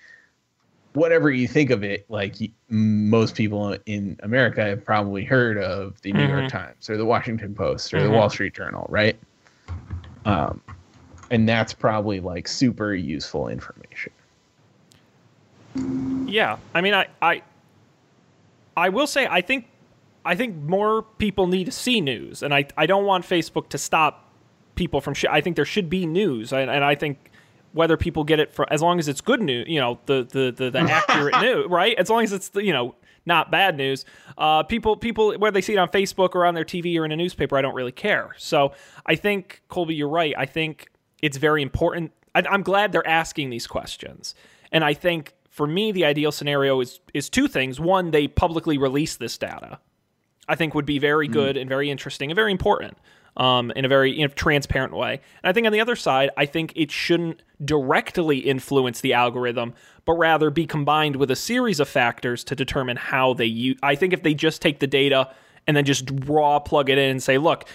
[0.95, 2.37] whatever you think of it like
[2.69, 6.49] most people in america have probably heard of the new york Mhm.
[6.49, 8.03] times or the washington post or Mhm.
[8.05, 9.19] the wall street journal right
[10.25, 10.61] um
[11.31, 14.13] and that's probably like super useful information
[15.75, 17.43] Yeah, I mean, I, I,
[18.77, 19.69] I will say, I think,
[20.25, 23.79] I think more people need to see news, and I, I don't want Facebook to
[23.79, 24.31] stop
[24.75, 25.15] people from.
[25.15, 27.31] Sh- I think there should be news, and, and I think
[27.73, 30.53] whether people get it for as long as it's good news, you know, the the
[30.53, 31.97] the, the accurate news, right?
[31.99, 32.95] As long as it's you know
[33.25, 34.05] not bad news.
[34.37, 37.13] Uh, people people whether they see it on Facebook or on their TV or in
[37.13, 38.35] a newspaper, I don't really care.
[38.39, 38.73] So
[39.07, 40.35] I think Colby, you're right.
[40.37, 40.89] I think
[41.21, 42.13] it's very important.
[42.35, 44.35] I, I'm glad they're asking these questions,
[44.71, 47.79] and I think for me the ideal scenario is is two things.
[47.79, 49.79] One, they publicly release this data.
[50.49, 52.99] I think would be very good and very interesting and very important
[53.37, 55.21] um, in a very you know, transparent way.
[55.43, 59.75] And I think on the other side, I think it shouldn't directly influence the algorithm,
[60.05, 63.79] but rather be combined with a series of factors to determine how they use.
[63.83, 65.31] I think if they just take the data
[65.67, 67.67] and then just raw plug it in and say, look,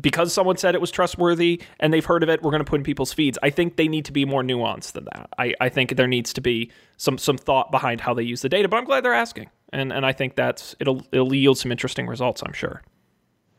[0.00, 2.80] because someone said it was trustworthy and they've heard of it, we're going to put
[2.80, 3.38] in people's feeds.
[3.42, 5.28] I think they need to be more nuanced than that.
[5.38, 8.48] I, I think there needs to be some some thought behind how they use the
[8.48, 8.68] data.
[8.68, 12.06] But I'm glad they're asking, and and I think that's it'll it'll yield some interesting
[12.06, 12.42] results.
[12.42, 12.82] I'm sure.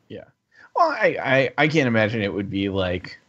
[0.07, 0.25] Yeah.
[0.75, 3.19] Well, I, I, I can't imagine it would be like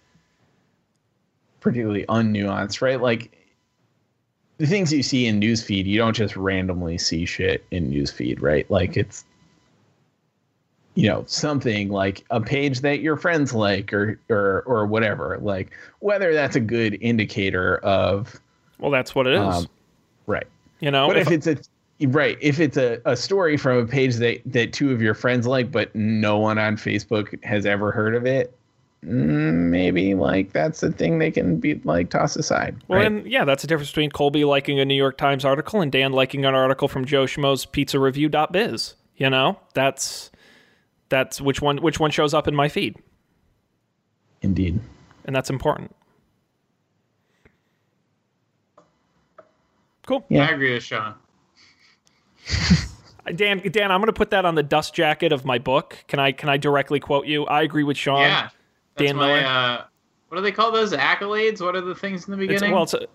[1.61, 3.01] particularly unnuanced, right?
[3.01, 3.37] Like
[4.59, 8.71] the things you see in newsfeed, you don't just randomly see shit in newsfeed, right?
[8.71, 9.25] Like it's
[10.95, 15.71] you know something like a page that your friends like or or or whatever like
[16.01, 18.41] whether that's a good indicator of
[18.79, 19.41] Well, that's what it is.
[19.41, 19.67] um,
[20.27, 20.47] right
[20.81, 21.61] you know, but if- if, it's
[22.01, 25.13] a right, if it's a, a story from a page that that two of your
[25.15, 28.57] friends like, but no one on Facebook has ever heard of it,
[29.03, 32.77] maybe like that's a thing they can be like toss aside.
[32.89, 33.07] well, right?
[33.07, 36.13] and yeah, that's the difference between Colby liking a New York Times article and Dan
[36.13, 38.95] liking an article from Joe Schmo's Pizza Review.biz.
[39.17, 40.30] You know, that's
[41.11, 42.97] that's which one which one shows up in my feed,
[44.41, 44.81] Indeed.
[45.27, 45.95] and that's important.
[50.07, 50.25] Cool.
[50.29, 50.47] Yeah.
[50.47, 51.15] I agree with Sean.
[53.35, 55.97] Dan, Dan, I'm going to put that on the dust jacket of my book.
[56.09, 57.45] Can I can I directly quote you?
[57.47, 58.23] I agree with Sean.
[58.23, 58.49] yeah.
[58.97, 59.47] Dan my, Miller?
[59.47, 59.85] uh,
[60.29, 61.61] what do they call those accolades?
[61.61, 62.73] What are the things in the It's, beginning?
[62.75, 63.07] well, it's a,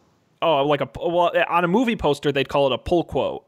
[0.41, 3.45] oh, like a well on a movie poster they'd call it a pull quote,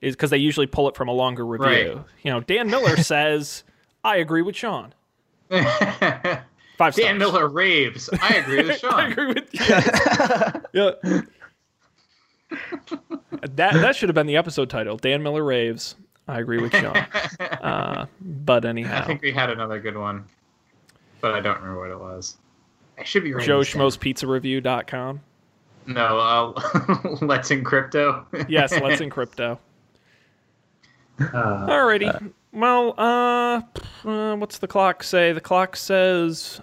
[0.00, 1.66] is because they usually pull it from a longer review.
[1.66, 2.04] Right.
[2.22, 3.62] You know, Dan Miller says,
[4.08, 4.94] "I agree with Sean."
[5.50, 6.96] Five stars.
[6.96, 8.08] Dan Miller raves.
[8.22, 8.94] I agree with Sean.
[8.94, 9.60] I agree with you.
[10.72, 11.22] yeah.
[13.42, 14.96] that that should have been the episode title.
[14.96, 15.96] Dan Miller raves.
[16.26, 16.96] I agree with Sean.
[17.40, 20.24] Uh, but anyhow, I think we had another good one,
[21.20, 22.36] but I don't remember what it was.
[22.98, 23.60] I should be Joe.
[23.60, 25.20] Schmo's Pizza Review.com.
[25.86, 28.26] No, uh, Let's in Crypto.
[28.48, 29.58] Yes, let's in crypto.
[31.20, 31.24] Uh,
[31.66, 32.32] Alrighty.
[32.52, 33.62] Well, uh,
[34.04, 35.32] uh, what's the clock say?
[35.32, 36.60] The clock says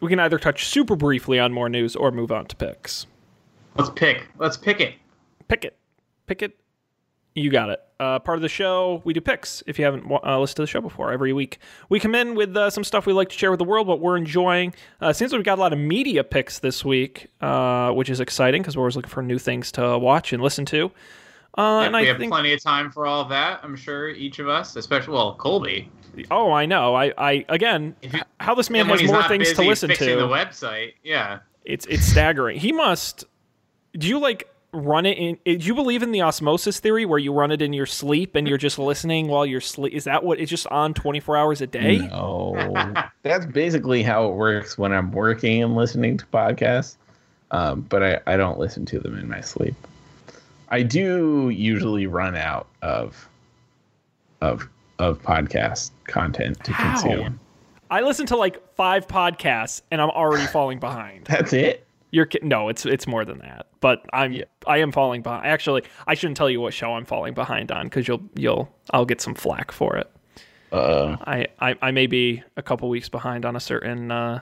[0.00, 3.06] we can either touch super briefly on more news or move on to picks.
[3.76, 4.26] Let's pick.
[4.38, 4.94] Let's pick it.
[5.48, 5.76] Pick it.
[6.26, 6.56] Pick it.
[7.34, 7.80] You got it.
[7.98, 9.62] Uh, part of the show, we do picks.
[9.66, 11.58] If you haven't uh, listened to the show before, every week
[11.88, 14.00] we come in with uh, some stuff we like to share with the world, what
[14.00, 14.74] we're enjoying.
[15.00, 18.20] Uh, seems like we got a lot of media picks this week, uh, which is
[18.20, 20.90] exciting because we're always looking for new things to watch and listen to.
[21.56, 23.60] Uh, Yeah, and we I have think, plenty of time for all that.
[23.62, 25.88] I'm sure each of us, especially well, Colby.
[26.30, 26.94] oh, I know.
[26.94, 30.16] I, I again, you- how this man has more things to busy listen fixing to.
[30.16, 31.38] the website, yeah.
[31.64, 32.58] It's it's staggering.
[32.58, 33.24] He must.
[33.96, 35.38] Do you like run it in?
[35.58, 38.46] Do you believe in the osmosis theory where you run it in your sleep and
[38.48, 39.94] you're just listening while you're sleep?
[39.94, 41.98] Is that what it's just on 24 hours a day?
[41.98, 42.74] No,
[43.22, 46.96] that's basically how it works when I'm working and listening to podcasts.
[47.52, 49.74] Um, but I, I don't listen to them in my sleep.
[50.74, 53.28] I do usually run out of
[54.40, 54.68] of
[54.98, 57.00] of podcast content to How?
[57.00, 57.38] consume.
[57.92, 61.26] I listen to like five podcasts and I'm already falling behind.
[61.30, 61.86] That's it.
[62.10, 63.66] You're no, it's it's more than that.
[63.78, 64.44] But I'm Yeah.
[64.66, 65.46] I am falling behind.
[65.46, 69.06] Actually, I shouldn't tell you what show I'm falling behind on because you'll you'll I'll
[69.06, 70.10] get some flack for it.
[70.72, 74.40] Uh, I, I, I may be a couple weeks behind on a certain uh,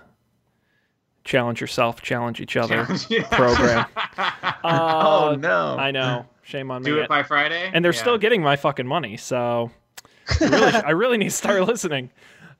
[1.24, 2.84] challenge yourself, challenge each other
[3.30, 3.86] program.
[4.64, 5.76] oh Uh, no!
[5.78, 6.26] I know.
[6.42, 6.96] Shame on Do me.
[6.96, 7.70] Do it by Friday.
[7.72, 8.00] and they're Yeah.
[8.00, 9.70] still getting my fucking money, so
[10.40, 12.10] I really, I really need to start listening.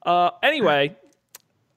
[0.04, 0.96] Uh, anyway,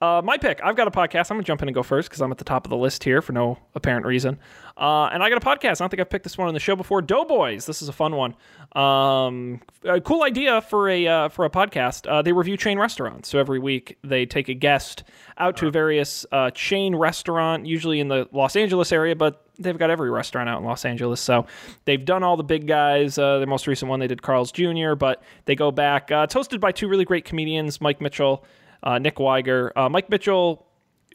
[0.02, 0.60] uh, my pick.
[0.64, 1.32] I've got a podcast.
[1.32, 3.04] I'm gonna jump in and go first because I'm at the top of the list
[3.04, 4.40] here for no apparent reason.
[4.78, 5.80] Uh, and I got a podcast.
[5.80, 7.02] I don't think I've picked this one on the show before.
[7.02, 7.66] Doughboys.
[7.66, 8.36] This is a fun one.
[8.76, 12.10] Um, a cool idea for a uh, for a podcast.
[12.10, 13.30] Uh, they review chain restaurants.
[13.30, 15.04] So every week they take a guest
[15.38, 19.78] out to a various uh, chain restaurant, usually in the Los Angeles area, but they've
[19.78, 21.22] got every restaurant out in Los Angeles.
[21.22, 21.46] So
[21.86, 23.18] they've done all the big guys.
[23.18, 26.12] Uh, the most recent one they did Carl's Jr., but they go back.
[26.12, 28.44] Uh, it's hosted by two really great comedians, Mike Mitchell,
[28.86, 29.74] uh, Nick Wiger.
[29.76, 30.66] Uh, Mike Mitchell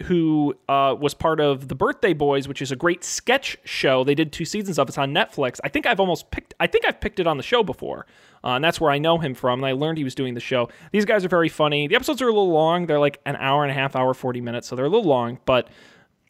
[0.04, 4.04] who uh, was part of the Birthday Boys, which is a great sketch show.
[4.04, 4.90] They did two seasons of it.
[4.90, 5.60] It's on Netflix.
[5.62, 6.54] I think I've almost picked.
[6.58, 8.06] I think I've picked it on the show before,
[8.42, 9.60] uh, and that's where I know him from.
[9.60, 10.68] And I learned he was doing the show.
[10.92, 11.86] These guys are very funny.
[11.86, 12.86] The episodes are a little long.
[12.86, 15.38] They're like an hour and a half, hour forty minutes, so they're a little long,
[15.44, 15.68] but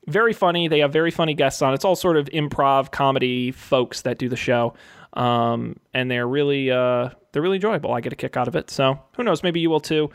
[0.06, 0.66] very funny.
[0.66, 1.74] They have very funny guests on.
[1.74, 4.74] It's all sort of improv comedy folks that do the show,
[5.12, 7.92] um, and they're really uh, they're really enjoyable.
[7.92, 8.70] I get a kick out of it.
[8.70, 9.44] So who knows?
[9.44, 10.10] Maybe you will too.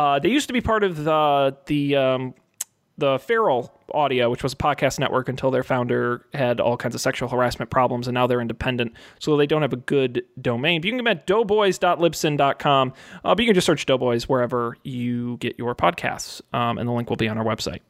[0.00, 2.32] Uh, they used to be part of the the um,
[2.96, 7.02] the Feral Audio, which was a podcast network until their founder had all kinds of
[7.02, 10.80] sexual harassment problems, and now they're independent, so they don't have a good domain.
[10.80, 12.94] But you can get at doughboys.libsyn.com,
[13.24, 16.92] uh, but you can just search Doughboys wherever you get your podcasts, um, and the
[16.92, 17.80] link will be on our website.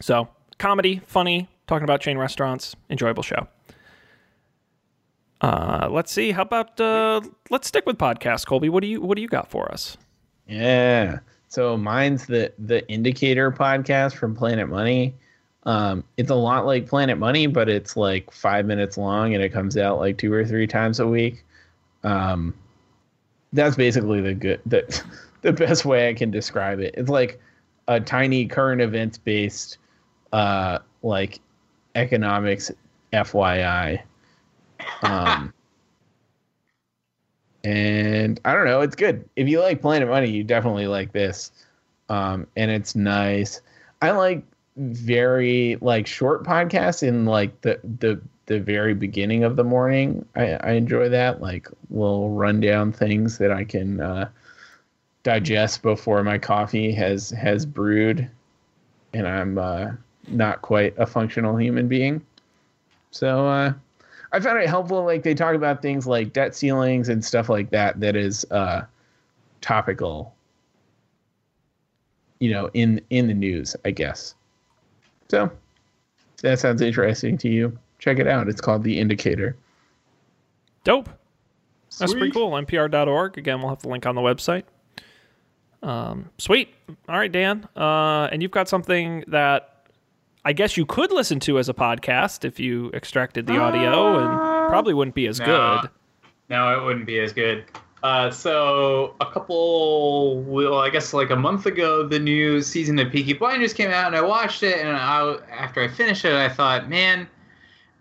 [0.00, 3.48] So, comedy, funny, talking about chain restaurants, enjoyable show.
[5.42, 6.30] Uh, let's see.
[6.30, 8.70] How about uh, let's stick with podcasts, Colby.
[8.70, 9.98] What do you what do you got for us?
[10.52, 11.20] Yeah.
[11.48, 15.14] So mine's the the Indicator podcast from Planet Money.
[15.64, 19.50] Um, it's a lot like Planet Money, but it's like five minutes long and it
[19.50, 21.44] comes out like two or three times a week.
[22.04, 22.52] Um,
[23.52, 25.02] that's basically the good the
[25.42, 26.94] the best way I can describe it.
[26.98, 27.40] It's like
[27.88, 29.78] a tiny current events based
[30.32, 31.40] uh like
[31.94, 32.70] economics
[33.12, 34.02] FYI.
[35.02, 35.52] Um
[37.64, 39.28] and I don't know, it's good.
[39.36, 41.52] If you like Planet Money, you definitely like this.
[42.08, 43.60] Um, and it's nice.
[44.00, 44.44] I like
[44.76, 50.26] very like short podcasts in like the the the very beginning of the morning.
[50.34, 54.28] I, I enjoy that, like little rundown things that I can uh,
[55.22, 58.28] digest before my coffee has has brewed,
[59.14, 59.92] and I'm uh,
[60.28, 62.24] not quite a functional human being.
[63.12, 63.72] So uh,
[64.32, 65.04] I found it helpful.
[65.04, 68.00] Like they talk about things like debt ceilings and stuff like that.
[68.00, 68.82] That is uh,
[69.60, 70.34] topical.
[72.38, 74.34] You know, in in the news, I guess.
[75.28, 75.50] So
[76.42, 77.78] that sounds interesting to you.
[77.98, 78.48] Check it out.
[78.48, 79.56] It's called The Indicator.
[80.84, 81.08] Dope.
[81.98, 82.34] That's pretty Sweet.
[82.34, 82.50] cool.
[82.52, 83.38] NPR.org.
[83.38, 84.64] Again, we'll have the link on the website.
[85.82, 86.70] Um, sweet.
[87.08, 87.68] All right, Dan.
[87.76, 89.71] Uh, and you've got something that
[90.44, 94.68] I guess you could listen to as a podcast if you extracted the audio, and
[94.68, 95.80] probably wouldn't be as No.
[95.82, 95.90] good.
[96.48, 97.64] No, it wouldn't be as good.
[98.02, 103.12] Uh, so a couple, well, I guess like a month ago, the new season of
[103.12, 104.78] Peaky Blinders came out, and I watched it.
[104.78, 107.28] And I, after I finished it, I thought, man,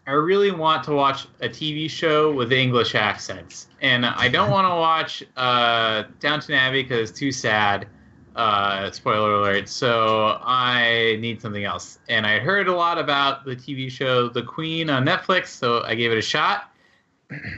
[0.07, 4.65] I really want to watch a TV show with English accents, and I don't want
[4.65, 7.87] to watch uh, Downton Abbey because it's too sad.
[8.35, 9.67] Uh, spoiler alert.
[9.67, 14.43] So I need something else, and I heard a lot about the TV show The
[14.43, 16.71] Queen on Netflix, so I gave it a shot.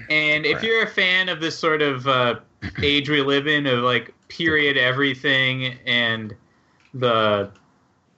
[0.09, 2.39] And if you're a fan of this sort of uh,
[2.81, 6.35] age we live in, of like period everything and
[6.93, 7.51] the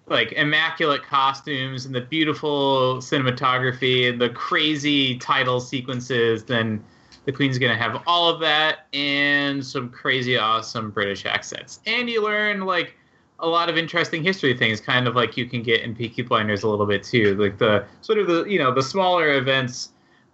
[0.08, 6.84] like immaculate costumes and the beautiful cinematography and the crazy title sequences, then
[7.26, 11.80] the Queen's gonna have all of that and some crazy awesome British accents.
[11.86, 12.96] And you learn like
[13.40, 16.64] a lot of interesting history things, kind of like you can get in Peaky Blinders
[16.64, 17.36] a little bit too.
[17.36, 19.90] Like the sort of the you know the smaller events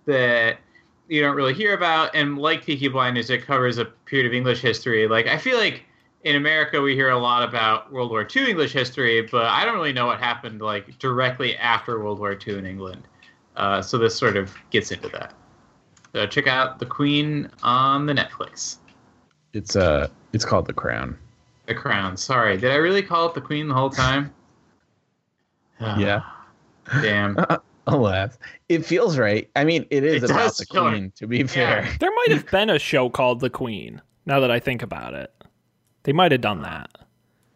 [0.06, 0.60] that
[1.08, 4.62] you don't really hear about, and like Peaky Blinders, it covers a period of English
[4.62, 5.08] history.
[5.08, 5.86] Like I feel like
[6.24, 9.76] in America we hear a lot about World War II English history, but I don't
[9.76, 13.08] really know what happened like directly after World War II in England.
[13.56, 15.34] Uh, so this sort of gets into that.
[16.14, 18.78] So check out The Queen on the Netflix.
[19.54, 21.18] It's uh, it's called The Crown.
[21.68, 22.18] The Crown.
[22.18, 24.34] Sorry, did I really call it The Queen the whole time?
[25.98, 26.22] Yeah.
[27.02, 27.38] Damn.
[27.88, 28.38] Alas,
[28.70, 29.50] it feels right.
[29.56, 30.92] I mean, it is It about does the feel right.
[30.92, 31.12] Queen.
[31.16, 34.00] To be fair, There might have been a show called The Queen.
[34.28, 35.34] Now that I think about it,
[36.04, 36.90] they might have done that.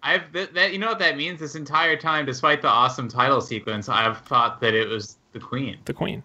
[0.02, 1.40] I've that, that you know what that means.
[1.40, 5.78] This entire time, despite the awesome title sequence, I've thought that it was the Queen.
[5.86, 6.24] The Queen.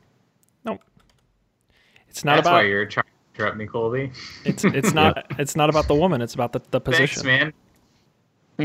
[2.11, 2.55] No, it's not That's about.
[2.57, 3.11] why you're trying to
[3.43, 4.13] interrupt me, Colby.
[4.45, 6.21] It's it's not it's not about the woman.
[6.21, 7.27] It's about the, the Thanks, position.
[7.27, 7.53] man.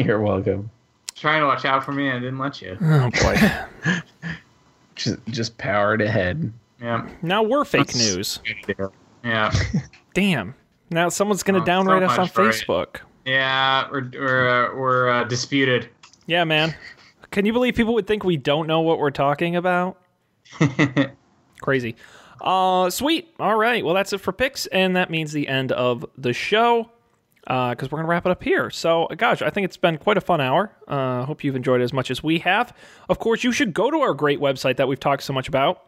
[0.06, 0.70] you're welcome.
[1.16, 2.78] Trying to watch out for me, and I didn't let you.
[2.82, 3.62] Oh boy.
[4.96, 6.54] Just just powered ahead.
[6.82, 7.08] Yeah.
[7.22, 8.40] now we're fake That's- news.
[9.26, 9.52] Yeah.
[10.14, 10.56] Damn.
[10.90, 12.54] Now someone's gonna Oh, so downrate us on much for it.
[12.54, 12.96] Facebook.
[13.26, 13.90] Yeah.
[13.92, 15.90] We're we're uh, we're uh, disputed.
[16.28, 16.74] Yeah, man.
[17.32, 20.02] Can you believe people would think we don't know what we're talking about?
[21.62, 21.96] Crazy.
[22.46, 23.34] Uh, sweet.
[23.40, 23.84] All right.
[23.84, 26.92] Well, that's it for picks, and that means the end of the show.
[27.44, 28.72] Because we're gonna wrap it up here.
[28.72, 30.72] So, gosh, I think it's been quite a fun hour.
[30.88, 32.76] Uh, hope you've enjoyed it as much as we have.
[33.08, 35.82] Of course, you should go to our great website that we've talked so much about.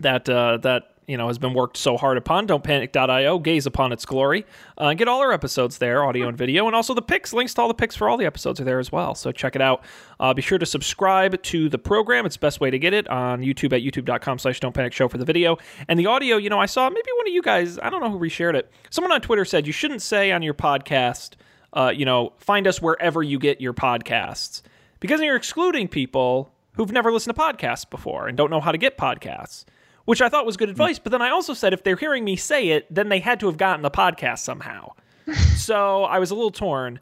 [0.00, 2.46] That uh, that you know has been worked so hard upon.
[2.46, 3.38] Don'tpanic.io.
[3.38, 4.46] Gaze upon its glory.
[4.78, 7.34] Uh, get all our episodes there, audio and video, and also the picks.
[7.34, 9.14] Links to all the picks for all the episodes are there as well.
[9.14, 9.84] So check it out.
[10.18, 12.24] Uh, be sure to subscribe to the program.
[12.24, 15.06] It's the best way to get it on YouTube at youtube.com slash Don't Panic Show
[15.06, 16.38] for the video and the audio.
[16.38, 17.78] You know, I saw maybe one of you guys.
[17.78, 18.70] I don't know who reshared it.
[18.88, 21.34] Someone on Twitter said you shouldn't say on your podcast.
[21.74, 24.62] Uh, you know, find us wherever you get your podcasts
[24.98, 28.78] because you're excluding people who've never listened to podcasts before and don't know how to
[28.78, 29.66] get podcasts
[30.04, 30.98] which I thought was good advice.
[30.98, 33.46] But then I also said if they're hearing me say it, then they had to
[33.46, 34.92] have gotten the podcast somehow.
[35.56, 37.00] so I was a little torn.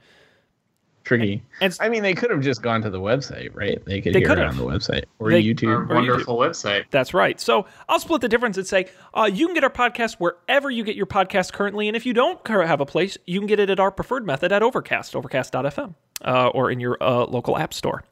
[1.03, 1.43] Tricky.
[1.63, 3.83] And- I mean, they could have just gone to the website, right?
[3.87, 5.89] They could They hear could it on the website or They- Our YouTube.
[5.95, 6.85] wonderful website.
[6.91, 7.41] That's right.
[7.41, 10.85] So I'll split the difference and say uh, you can get our podcast wherever you
[10.85, 11.89] get your podcast currently.
[11.89, 14.53] And if you don't have a place, you can get it at our preferred method
[14.53, 15.95] at Overcast, overcast.fm,
[16.25, 18.05] uh, or in your uh, local app store.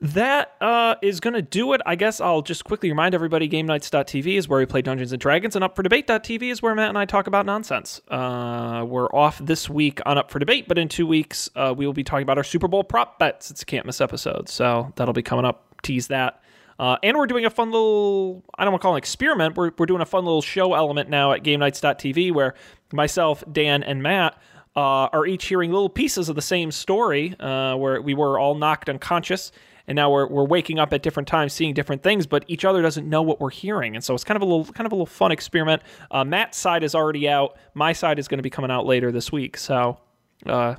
[0.00, 1.80] That uh, is going to do it.
[1.84, 5.20] I guess I'll just quickly remind everybody game GameNights.tv is where we play Dungeons and
[5.20, 8.00] Dragons, and Up for Debate.tv is where Matt and I talk about nonsense.
[8.06, 11.84] Uh, we're off this week on Up for Debate, but in two weeks, uh, we
[11.84, 13.50] will be talking about our Super Bowl prop bets.
[13.50, 15.64] It's a can't miss episode, so that'll be coming up.
[15.82, 16.42] Tease that.
[16.78, 19.56] Uh, and we're doing a fun little, I don't want to call it an experiment.
[19.56, 22.54] We're, we're doing a fun little show element now at game GameNights.tv where
[22.92, 24.40] myself, Dan, and Matt
[24.76, 28.54] uh, are each hearing little pieces of the same story uh, where we were all
[28.54, 29.50] knocked unconscious
[29.88, 32.80] and now we're, we're waking up at different times seeing different things but each other
[32.82, 34.94] doesn't know what we're hearing and so it's kind of a little kind of a
[34.94, 35.82] little fun experiment
[36.12, 39.10] uh, matt's side is already out my side is going to be coming out later
[39.10, 39.98] this week so
[40.46, 40.74] uh,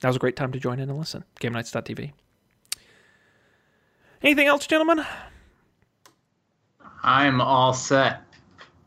[0.00, 2.12] that was a great time to join in and listen gamenights.tv
[4.22, 5.04] anything else gentlemen
[7.02, 8.22] I'm all set.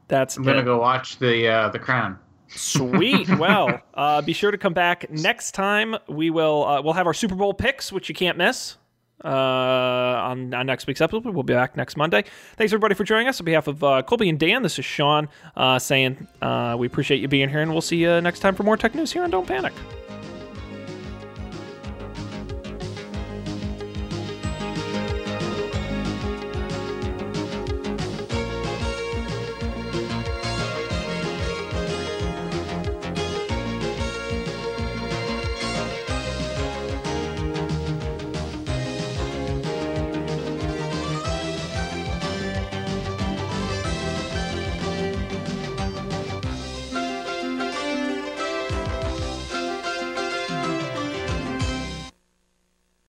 [0.08, 2.20] that's I'm gonna go watch the uh, the Crown.
[2.50, 3.30] Sweet.
[3.40, 5.96] Well, uh, be sure to come back next time.
[6.10, 8.78] We will uh, we'll have our Super Bowl picks, which you can't miss.
[9.24, 12.24] Uh, on, on next week's episode, we'll be back next Monday.
[12.56, 13.40] Thanks everybody for joining us.
[13.40, 17.22] On behalf of uh, Colby and Dan, this is Sean uh, saying uh, we appreciate
[17.22, 19.30] you being here, and we'll see you next time for more tech news here on
[19.30, 19.74] Don't Panic.